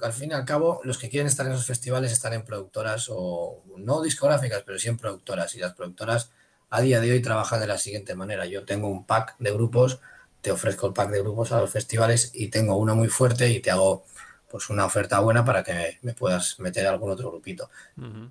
al 0.02 0.12
fin 0.12 0.30
y 0.30 0.34
al 0.34 0.44
cabo, 0.44 0.80
los 0.84 0.98
que 0.98 1.08
quieren 1.10 1.26
estar 1.26 1.46
en 1.46 1.52
esos 1.52 1.66
festivales 1.66 2.12
están 2.12 2.32
en 2.32 2.44
productoras 2.44 3.06
o 3.10 3.62
no 3.76 4.02
discográficas, 4.02 4.62
pero 4.64 4.78
sí 4.78 4.88
en 4.88 4.96
productoras 4.96 5.54
y 5.54 5.60
las 5.60 5.74
productoras 5.74 6.30
a 6.70 6.80
día 6.80 7.00
de 7.00 7.12
hoy 7.12 7.22
trabajan 7.22 7.60
de 7.60 7.66
la 7.66 7.78
siguiente 7.78 8.14
manera. 8.14 8.46
Yo 8.46 8.64
tengo 8.64 8.88
un 8.88 9.04
pack 9.06 9.36
de 9.38 9.52
grupos, 9.52 10.00
te 10.40 10.50
ofrezco 10.52 10.86
el 10.86 10.92
pack 10.94 11.10
de 11.10 11.20
grupos 11.20 11.52
a 11.52 11.60
los 11.60 11.70
festivales 11.70 12.30
y 12.34 12.48
tengo 12.48 12.76
uno 12.76 12.94
muy 12.96 13.08
fuerte 13.08 13.50
y 13.50 13.60
te 13.60 13.70
hago 13.70 14.04
pues 14.50 14.70
una 14.70 14.86
oferta 14.86 15.20
buena 15.20 15.44
para 15.44 15.62
que 15.62 15.98
me 16.02 16.14
puedas 16.14 16.58
meter 16.58 16.86
a 16.86 16.90
algún 16.90 17.10
otro 17.10 17.30
grupito. 17.30 17.70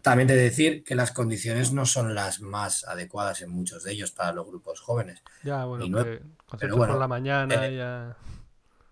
También 0.02 0.28
te 0.28 0.36
de 0.36 0.44
decir 0.44 0.84
que 0.84 0.96
las 0.96 1.12
condiciones 1.12 1.72
no 1.74 1.86
son 1.86 2.16
las 2.16 2.40
más 2.40 2.84
adecuadas 2.86 3.42
en 3.42 3.50
muchos 3.50 3.84
de 3.84 3.92
ellos 3.92 4.12
para 4.12 4.32
los 4.32 4.48
grupos 4.48 4.80
jóvenes. 4.80 5.22
Ya, 5.44 5.66
bueno, 5.66 5.86
no- 5.88 6.06
conciertos 6.46 6.78
bueno, 6.78 6.94
por 6.94 7.00
la 7.02 7.08
mañana, 7.08 7.68
eh, 7.68 7.76
ya. 7.78 8.16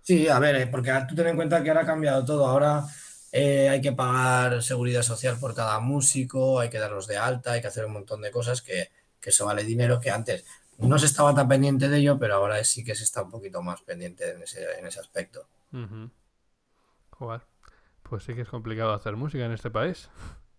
Sí, 0.01 0.27
a 0.27 0.37
ver, 0.39 0.55
eh, 0.55 0.67
porque 0.67 0.93
tú 1.07 1.15
ten 1.15 1.27
en 1.27 1.35
cuenta 1.35 1.63
que 1.63 1.69
ahora 1.69 1.81
ha 1.81 1.85
cambiado 1.85 2.23
todo. 2.23 2.45
Ahora 2.45 2.85
eh, 3.31 3.69
hay 3.69 3.81
que 3.81 3.91
pagar 3.91 4.61
seguridad 4.61 5.01
social 5.01 5.37
por 5.39 5.55
cada 5.55 5.79
músico, 5.79 6.59
hay 6.59 6.69
que 6.69 6.77
darlos 6.79 7.07
de 7.07 7.17
alta, 7.17 7.53
hay 7.53 7.61
que 7.61 7.67
hacer 7.67 7.85
un 7.85 7.93
montón 7.93 8.21
de 8.21 8.29
cosas 8.31 8.61
que, 8.61 8.91
que 9.19 9.31
eso 9.31 9.45
vale 9.45 9.63
dinero 9.63 9.99
que 9.99 10.11
antes 10.11 10.45
no 10.77 10.99
se 10.99 11.05
estaba 11.05 11.33
tan 11.33 11.47
pendiente 11.47 11.87
de 11.89 11.97
ello, 11.97 12.19
pero 12.19 12.35
ahora 12.35 12.63
sí 12.63 12.83
que 12.83 12.95
se 12.95 13.03
está 13.05 13.23
un 13.23 13.31
poquito 13.31 13.61
más 13.61 13.81
pendiente 13.81 14.29
en 14.31 14.43
ese, 14.43 14.63
en 14.77 14.85
ese 14.85 14.99
aspecto. 14.99 15.47
Ujú. 15.73 16.09
Pues 17.17 18.23
sí 18.23 18.33
que 18.33 18.41
es 18.41 18.49
complicado 18.49 18.93
hacer 18.93 19.15
música 19.15 19.45
en 19.45 19.51
este 19.51 19.71
país. 19.71 20.09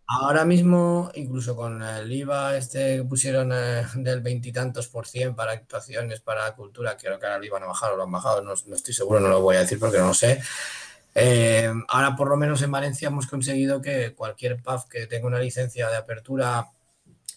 Ahora 0.08 0.44
mismo, 0.44 1.10
incluso 1.14 1.56
con 1.56 1.82
el 1.82 2.12
IVA 2.12 2.56
este 2.56 2.98
que 2.98 3.04
pusieron 3.04 3.50
eh, 3.52 3.84
del 3.96 4.20
veintitantos 4.20 4.86
por 4.86 5.08
cien 5.08 5.34
para 5.34 5.52
actuaciones, 5.52 6.20
para 6.20 6.54
cultura, 6.54 6.96
creo 6.96 7.18
que 7.18 7.26
ahora 7.26 7.38
lo 7.38 7.44
iban 7.44 7.64
a 7.64 7.66
bajar 7.66 7.92
o 7.92 7.96
lo 7.96 8.04
han 8.04 8.12
bajado, 8.12 8.40
no, 8.40 8.52
estoy 8.52 8.94
seguro, 8.94 9.18
no 9.18 9.28
lo 9.28 9.40
voy 9.40 9.56
a 9.56 9.60
decir 9.60 9.80
porque 9.80 9.98
no 9.98 10.08
lo 10.08 10.14
sé. 10.14 10.40
Eh, 11.12 11.72
ahora 11.88 12.14
por 12.14 12.28
lo 12.28 12.36
menos 12.36 12.62
en 12.62 12.70
Valencia 12.70 13.08
hemos 13.08 13.26
conseguido 13.26 13.80
que 13.80 14.14
cualquier 14.14 14.62
pub 14.62 14.88
que 14.88 15.06
tenga 15.06 15.26
una 15.26 15.40
licencia 15.40 15.88
de 15.88 15.96
apertura 15.96 16.70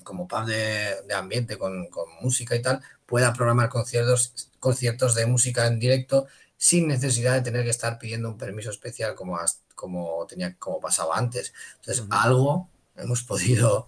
como 0.03 0.27
pub 0.27 0.45
de, 0.45 1.01
de 1.07 1.13
ambiente 1.15 1.57
con, 1.57 1.87
con 1.87 2.07
música 2.21 2.55
y 2.55 2.61
tal, 2.61 2.81
pueda 3.07 3.33
programar 3.33 3.69
conciertos, 3.69 4.51
conciertos 4.59 5.15
de 5.15 5.25
música 5.25 5.65
en 5.65 5.79
directo 5.79 6.27
sin 6.61 6.89
necesidad 6.89 7.35
de 7.35 7.41
tener 7.41 7.63
que 7.63 7.69
estar 7.69 7.97
pidiendo 7.97 8.27
un 8.27 8.37
permiso 8.37 8.69
especial 8.69 9.15
como, 9.15 9.39
como, 9.75 10.27
tenía, 10.27 10.57
como 10.57 10.81
pasaba 10.81 11.17
antes. 11.17 11.53
Entonces, 11.77 12.05
algo 12.09 12.67
hemos 12.97 13.23
podido 13.23 13.87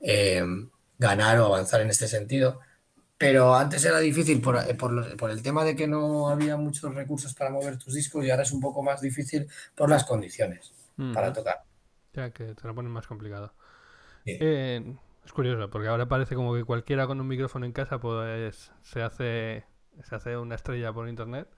eh, 0.00 0.44
ganar 0.98 1.38
o 1.38 1.46
avanzar 1.46 1.80
en 1.80 1.90
este 1.90 2.08
sentido. 2.08 2.58
Pero 3.16 3.54
antes 3.54 3.84
era 3.84 4.00
difícil 4.00 4.40
por, 4.40 4.56
eh, 4.56 4.74
por 4.74 5.30
el 5.30 5.42
tema 5.42 5.62
de 5.64 5.76
que 5.76 5.86
no 5.86 6.28
había 6.28 6.56
muchos 6.56 6.92
recursos 6.92 7.34
para 7.34 7.50
mover 7.50 7.78
tus 7.78 7.94
discos 7.94 8.24
y 8.24 8.30
ahora 8.32 8.42
es 8.42 8.50
un 8.50 8.60
poco 8.60 8.82
más 8.82 9.00
difícil 9.00 9.46
por 9.76 9.88
las 9.88 10.02
condiciones 10.02 10.72
para 11.14 11.32
tocar. 11.32 11.62
Ya 12.14 12.30
que 12.30 12.56
te 12.56 12.66
lo 12.66 12.74
ponen 12.74 12.90
más 12.90 13.06
complicado. 13.06 13.54
Sí. 14.24 14.38
Eh, 14.40 14.96
es 15.24 15.32
curioso, 15.32 15.70
porque 15.70 15.86
ahora 15.86 16.08
parece 16.08 16.34
como 16.34 16.52
que 16.52 16.64
cualquiera 16.64 17.06
con 17.06 17.20
un 17.20 17.28
micrófono 17.28 17.64
en 17.64 17.72
casa 17.72 18.00
pues 18.00 18.72
se 18.82 19.02
hace 19.02 19.64
se 20.02 20.14
hace 20.16 20.36
una 20.36 20.56
estrella 20.56 20.92
por 20.92 21.08
internet. 21.08 21.48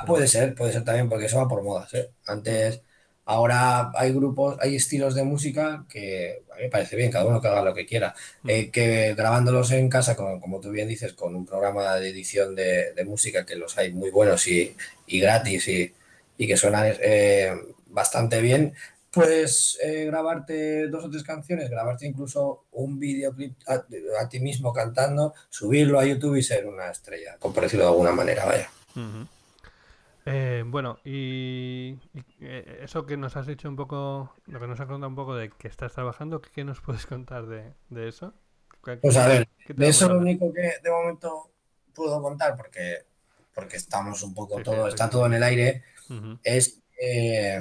Ah, 0.00 0.04
Puede 0.06 0.26
ser, 0.28 0.54
puede 0.54 0.72
ser 0.72 0.84
también, 0.84 1.08
porque 1.08 1.26
eso 1.26 1.38
va 1.38 1.48
por 1.48 1.62
modas, 1.62 1.92
¿eh? 1.94 2.10
Antes, 2.26 2.82
ahora 3.24 3.90
hay 3.94 4.12
grupos, 4.12 4.56
hay 4.60 4.76
estilos 4.76 5.14
de 5.14 5.24
música 5.24 5.84
que 5.88 6.42
a 6.52 6.56
mí 6.56 6.62
me 6.64 6.68
parece 6.70 6.96
bien, 6.96 7.10
cada 7.10 7.24
uno 7.26 7.40
que 7.40 7.48
haga 7.48 7.62
lo 7.62 7.74
que 7.74 7.86
quiera. 7.86 8.14
Eh, 8.46 8.70
que 8.70 9.14
grabándolos 9.14 9.70
en 9.72 9.88
casa, 9.88 10.14
con- 10.16 10.40
como 10.40 10.60
tú 10.60 10.70
bien 10.70 10.88
dices, 10.88 11.12
con 11.14 11.34
un 11.34 11.46
programa 11.46 11.94
de 11.96 12.10
edición 12.10 12.54
de, 12.54 12.92
de 12.94 13.04
música, 13.04 13.44
que 13.46 13.56
los 13.56 13.76
hay 13.78 13.92
muy 13.92 14.10
buenos 14.10 14.46
y, 14.48 14.76
y 15.06 15.20
gratis 15.20 15.68
y, 15.68 15.94
y 16.38 16.46
que 16.46 16.56
suenan 16.56 16.92
eh, 17.00 17.52
bastante 17.86 18.40
bien, 18.40 18.74
puedes 19.10 19.78
eh, 19.82 20.04
grabarte 20.06 20.88
dos 20.88 21.04
o 21.06 21.10
tres 21.10 21.22
canciones, 21.22 21.70
grabarte 21.70 22.06
incluso 22.06 22.64
un 22.72 22.98
videoclip 22.98 23.56
a, 23.66 23.84
a 24.20 24.28
ti 24.28 24.40
mismo 24.40 24.72
cantando, 24.72 25.32
subirlo 25.48 25.98
a 25.98 26.04
YouTube 26.04 26.36
y 26.36 26.42
ser 26.42 26.66
una 26.66 26.90
estrella, 26.90 27.36
por 27.40 27.54
decirlo 27.60 27.86
de 27.86 27.90
alguna 27.92 28.12
manera, 28.12 28.44
vaya. 28.44 28.68
Ujú. 28.94 29.26
Eh, 30.28 30.64
bueno, 30.66 30.98
y, 31.04 31.98
y, 32.12 32.24
eh, 32.40 32.80
eso 32.82 33.06
que 33.06 33.16
nos 33.16 33.36
has 33.36 33.46
dicho 33.46 33.68
un 33.68 33.76
poco, 33.76 34.34
lo 34.46 34.58
que 34.58 34.66
nos 34.66 34.80
has 34.80 34.86
contado 34.88 35.08
un 35.08 35.14
poco 35.14 35.36
de 35.36 35.50
que 35.50 35.68
estás 35.68 35.92
trabajando, 35.92 36.40
¿qué, 36.42 36.64
nos 36.64 36.80
puedes 36.82 37.06
contar 37.06 37.46
de, 37.46 37.74
de 37.90 38.08
eso? 38.08 38.34
¿Qué- 38.84 39.00
Pues 39.00 39.16
a 39.16 39.28
ver, 39.28 39.48
de 39.74 39.88
eso 39.88 40.08
lo 40.08 40.18
único 40.18 40.52
que 40.52 40.74
de 40.82 40.90
momento 40.90 41.50
puedo 41.94 42.20
contar, 42.22 42.56
porque, 42.56 42.98
porque 43.54 43.76
estamos 43.76 44.22
un 44.22 44.34
poco 44.34 44.62
Sí, 44.62 44.62
todo, 44.62 44.88
sí, 44.88 44.88
está 44.88 45.08
sí. 45.08 45.10
todo 45.10 45.26
en 45.26 45.34
el 45.34 45.42
aire, 45.42 45.84
es 46.42 46.80
eh, 47.00 47.60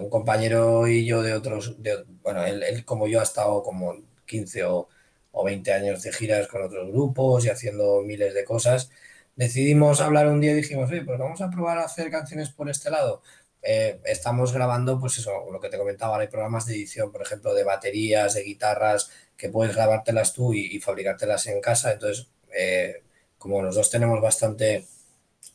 un 0.00 0.10
compañero 0.10 0.88
y 0.88 1.06
yo 1.06 1.22
de 1.22 1.34
otros, 1.34 1.82
de- 1.82 2.04
bueno, 2.22 2.44
él, 2.46 2.62
él 2.62 2.84
como 2.84 3.06
yo 3.08 3.20
ha 3.20 3.24
estado 3.24 3.62
como 3.62 3.94
15 4.26 4.64
o, 4.64 4.88
o 5.32 5.44
20 5.44 5.72
años 5.72 6.02
de 6.02 6.12
giras 6.12 6.48
con 6.48 6.62
otros 6.62 6.90
grupos 6.92 7.44
y 7.46 7.50
haciendo 7.50 8.02
miles 8.02 8.34
de 8.34 8.44
cosas. 8.44 8.90
Decidimos 9.36 10.00
hablar 10.00 10.28
un 10.28 10.40
día 10.40 10.52
y 10.52 10.56
dijimos, 10.56 10.90
oye, 10.90 11.04
pues 11.04 11.18
vamos 11.18 11.40
a 11.40 11.50
probar 11.50 11.78
a 11.78 11.84
hacer 11.84 12.10
canciones 12.10 12.50
por 12.50 12.68
este 12.68 12.90
lado. 12.90 13.22
Eh, 13.62 14.00
estamos 14.04 14.52
grabando, 14.52 14.98
pues 15.00 15.18
eso, 15.18 15.30
lo 15.50 15.60
que 15.60 15.68
te 15.70 15.78
comentaba, 15.78 16.18
hay 16.18 16.28
programas 16.28 16.66
de 16.66 16.74
edición, 16.74 17.10
por 17.12 17.22
ejemplo, 17.22 17.54
de 17.54 17.64
baterías, 17.64 18.34
de 18.34 18.42
guitarras, 18.42 19.10
que 19.36 19.48
puedes 19.48 19.74
grabártelas 19.74 20.34
tú 20.34 20.52
y, 20.52 20.78
fabricártelas 20.80 21.46
en 21.46 21.60
casa. 21.60 21.92
Entonces, 21.92 22.28
eh, 22.54 23.02
como 23.38 23.62
los 23.62 23.74
dos 23.74 23.90
tenemos 23.90 24.20
bastante, 24.20 24.86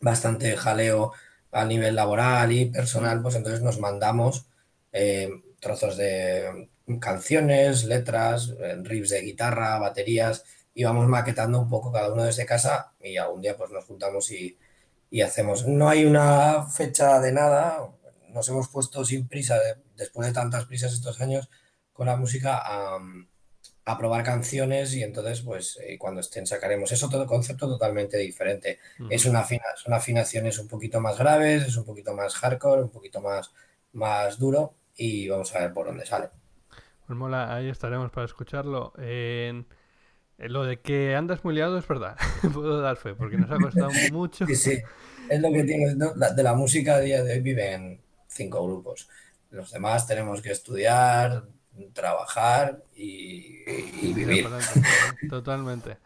bastante 0.01 0.57
jaleo 0.57 1.13
a 1.51 1.65
nivel 1.65 1.95
laboral 1.95 2.51
y 2.51 2.65
personal, 2.65 3.21
pues 3.21 3.35
entonces 3.35 3.61
nos 3.61 3.79
mandamos 3.79 4.47
eh, 4.93 5.29
trozos 5.59 5.97
de 5.97 6.69
canciones, 6.99 7.83
letras, 7.85 8.53
riffs 8.83 9.09
de 9.09 9.21
guitarra, 9.21 9.77
baterías, 9.79 10.43
y 10.77 10.83
vamos 10.83 11.07
maquetando 11.07 11.59
un 11.59 11.67
poco 11.69 11.91
cada 11.91 12.13
uno 12.13 12.23
desde 12.23 12.45
casa 12.45 12.93
y 13.01 13.17
algún 13.17 13.41
día 13.41 13.57
pues 13.57 13.71
nos 13.71 13.83
juntamos 13.85 14.29
y, 14.31 14.59
y 15.09 15.21
hacemos. 15.21 15.65
No 15.65 15.89
hay 15.89 16.05
una 16.05 16.67
fecha 16.67 17.19
de 17.19 17.31
nada, 17.31 17.89
nos 18.29 18.47
hemos 18.49 18.67
puesto 18.67 19.03
sin 19.03 19.27
prisa, 19.27 19.55
de- 19.55 19.77
después 19.95 20.27
de 20.27 20.33
tantas 20.35 20.65
prisas 20.65 20.93
estos 20.93 21.19
años 21.19 21.49
con 21.93 22.05
la 22.05 22.15
música, 22.15 22.61
a, 22.63 22.99
a 23.85 23.97
probar 23.97 24.23
canciones 24.23 24.93
y 24.93 25.01
entonces 25.01 25.41
pues 25.41 25.79
eh, 25.81 25.97
cuando 25.97 26.21
estén 26.21 26.45
sacaremos. 26.45 26.91
Es 26.91 27.01
otro 27.01 27.25
concepto 27.25 27.67
totalmente 27.67 28.17
diferente. 28.17 28.77
Es 29.09 29.25
una 29.25 29.39
afina- 29.39 29.75
son 29.77 29.93
afinaciones 29.95 30.59
un 30.59 30.67
poquito 30.67 30.99
más 30.99 31.17
graves, 31.17 31.63
es 31.63 31.75
un 31.75 31.85
poquito 31.85 32.13
más 32.13 32.35
hardcore, 32.35 32.83
un 32.83 32.91
poquito 32.91 33.19
más, 33.19 33.51
más 33.93 34.37
duro 34.37 34.75
y 34.95 35.27
vamos 35.27 35.55
a 35.55 35.59
ver 35.61 35.73
por 35.73 35.87
dónde 35.87 36.05
sale. 36.05 36.29
Pues 37.07 37.17
mola, 37.17 37.55
ahí 37.55 37.67
estaremos 37.67 38.11
para 38.11 38.25
escucharlo. 38.25 38.93
En 38.99 39.65
lo 40.37 40.63
de 40.63 40.79
que 40.81 41.15
andas 41.15 41.43
muy 41.43 41.55
liado 41.55 41.77
es 41.77 41.87
verdad, 41.87 42.17
puedo 42.53 42.81
dar 42.81 42.97
fe, 42.97 43.15
porque 43.15 43.37
nos 43.37 43.51
ha 43.51 43.59
costado 43.59 43.93
mucho. 43.93 44.47
Sí, 44.47 44.55
sí, 44.55 44.83
es 45.27 45.41
lo 45.41 45.51
que 45.51 45.63
tiene, 45.63 45.95
¿no? 45.95 46.13
La- 46.15 46.31
de 46.33 46.43
la 46.43 46.53
música 46.53 46.95
a 46.95 46.99
día 46.99 47.23
de 47.23 47.33
hoy 47.33 47.41
viven 47.41 48.01
cinco 48.27 48.63
grupos. 48.65 49.09
Los 49.51 49.71
demás 49.71 50.07
tenemos 50.07 50.41
que 50.41 50.51
estudiar, 50.51 51.47
trabajar 51.93 52.83
y, 52.95 54.09
y 54.09 54.13
vivir. 54.13 54.49
Totalmente, 54.51 54.73
Totalmente. 55.27 55.97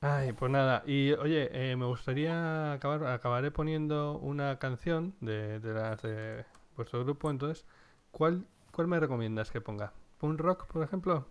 Ay, 0.00 0.32
pues 0.34 0.52
nada. 0.52 0.82
Y 0.86 1.12
oye, 1.14 1.50
eh, 1.72 1.76
me 1.76 1.86
gustaría 1.86 2.72
acabar, 2.74 3.06
acabaré 3.06 3.50
poniendo 3.52 4.18
una 4.18 4.58
canción 4.58 5.14
de, 5.20 5.60
de 5.60 5.74
las 5.74 6.02
de 6.02 6.44
vuestro 6.76 7.04
grupo. 7.04 7.30
Entonces, 7.30 7.66
¿cuál, 8.12 8.46
cuál 8.72 8.88
me 8.88 9.00
recomiendas 9.00 9.50
que 9.50 9.60
ponga? 9.62 9.92
¿Punk 10.18 10.40
rock, 10.40 10.66
por 10.68 10.84
ejemplo? 10.84 11.26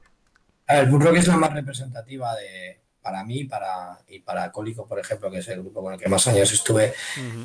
A 0.70 0.76
ver, 0.76 0.86
Bull 0.90 1.02
Rock 1.02 1.18
es 1.18 1.28
la 1.28 1.38
más 1.38 1.52
representativa 1.54 2.36
de, 2.36 2.80
para 3.02 3.24
mí 3.24 3.46
para, 3.46 4.00
y 4.08 4.20
para 4.20 4.52
Cólico, 4.52 4.88
por 4.88 5.00
ejemplo, 5.00 5.32
que 5.32 5.40
es 5.40 5.48
el 5.48 5.62
grupo 5.62 5.82
con 5.84 5.94
el 5.94 6.00
que 6.00 6.08
más 6.10 6.28
años 6.28 6.52
estuve. 6.54 6.94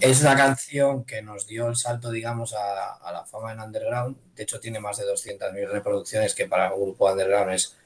Es 0.00 0.22
la 0.22 0.36
canción 0.36 1.04
que 1.04 1.22
nos 1.22 1.46
dio 1.46 1.68
el 1.68 1.76
salto, 1.76 2.10
digamos, 2.10 2.54
a, 2.54 2.94
a 2.94 3.12
la 3.12 3.24
fama 3.24 3.52
en 3.52 3.60
underground. 3.60 4.16
De 4.34 4.42
hecho, 4.42 4.60
tiene 4.60 4.78
más 4.80 4.98
de 4.98 5.04
200.000 5.06 5.68
reproducciones, 5.70 6.34
que 6.34 6.46
para 6.46 6.72
un 6.74 6.82
grupo 6.82 7.10
underground 7.10 7.52
es 7.54 7.76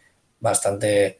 bastante, 0.41 1.19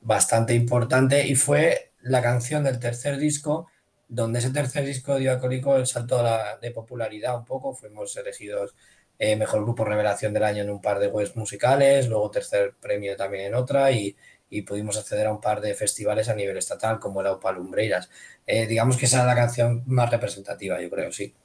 bastante 0.00 0.54
importante. 0.54 1.26
Y 1.26 1.34
fue 1.34 1.92
la 2.02 2.22
canción 2.22 2.64
del 2.64 2.78
tercer 2.78 3.18
disco, 3.18 3.66
donde 4.08 4.38
ese 4.40 4.50
tercer 4.50 4.84
disco 4.84 5.16
dio 5.16 5.32
a 5.32 5.38
Cólico 5.40 5.76
el 5.76 5.86
salto 5.86 6.18
a 6.18 6.22
la- 6.22 6.58
de 6.58 6.70
popularidad 6.70 7.36
un 7.36 7.44
poco. 7.44 7.74
Fuimos 7.74 8.16
elegidos 8.16 8.74
eh, 9.20 9.36
mejor 9.36 9.62
grupo 9.62 9.84
revelación 9.86 10.34
del 10.34 10.44
año 10.44 10.64
en 10.64 10.70
un 10.70 10.82
par 10.82 10.98
de 11.00 11.08
webs 11.08 11.36
musicales, 11.36 12.08
luego 12.08 12.32
tercer 12.32 12.74
premio 12.80 13.16
también 13.16 13.46
en 13.46 13.54
otra. 13.56 13.92
Y, 13.92 14.16
y 14.50 14.62
pudimos 14.62 14.98
acceder 14.98 15.28
a 15.28 15.32
un 15.32 15.40
par 15.40 15.60
de 15.62 15.74
festivales 15.74 16.28
a 16.28 16.34
nivel 16.34 16.58
estatal, 16.58 16.98
como 17.00 17.20
era 17.22 17.32
Opalumbreiras. 17.34 18.10
Eh, 18.46 18.66
digamos 18.66 18.96
que 18.98 19.06
esa 19.06 19.20
es 19.20 19.26
la 19.26 19.36
canción 19.36 19.84
más 19.86 20.10
representativa, 20.10 20.80
yo 20.82 20.90
creo, 20.90 21.12
sí. 21.12 21.36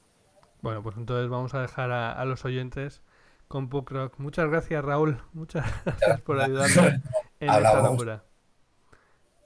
Bueno, 0.60 0.82
pues 0.82 0.96
entonces 0.96 1.28
vamos 1.30 1.54
a 1.54 1.62
dejar 1.62 1.90
a, 1.92 2.12
a 2.12 2.24
los 2.26 2.44
oyentes 2.44 3.02
con 3.48 3.68
Punk 3.68 3.90
Rock. 3.90 4.14
Muchas 4.18 4.48
gracias, 4.50 4.84
Raúl. 4.84 5.22
Muchas 5.32 5.64
gracias 5.84 6.20
por 6.22 6.38
ayudarnos 6.40 6.98
en 7.40 7.54
esta 7.56 7.80
locura. 7.80 8.24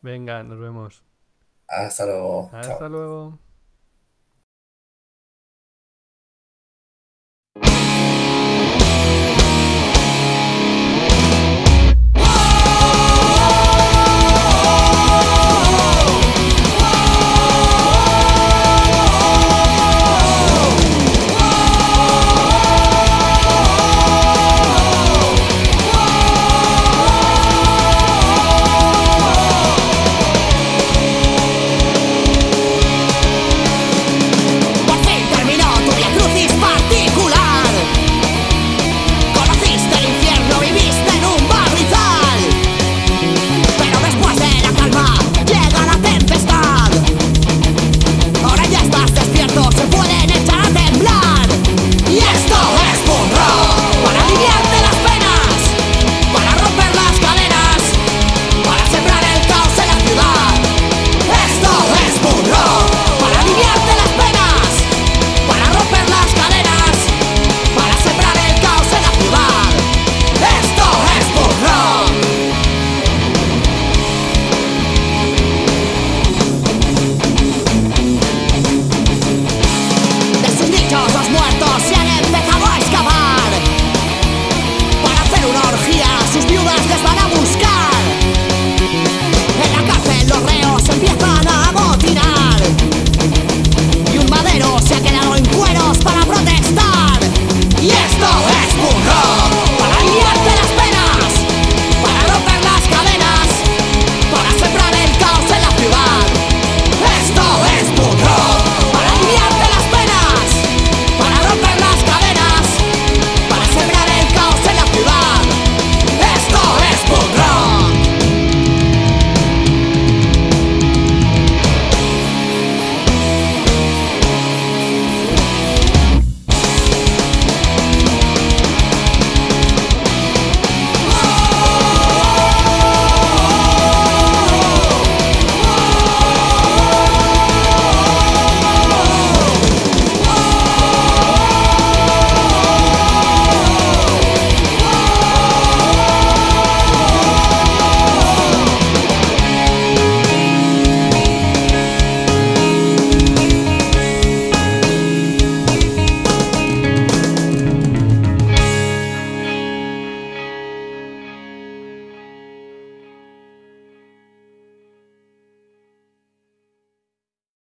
Venga, 0.03 0.43
nos 0.43 0.59
vemos. 0.59 1.05
Hasta 1.69 2.05
luego. 2.07 2.51
Hasta 2.53 2.61
Chao. 2.61 2.89
luego. 2.89 3.41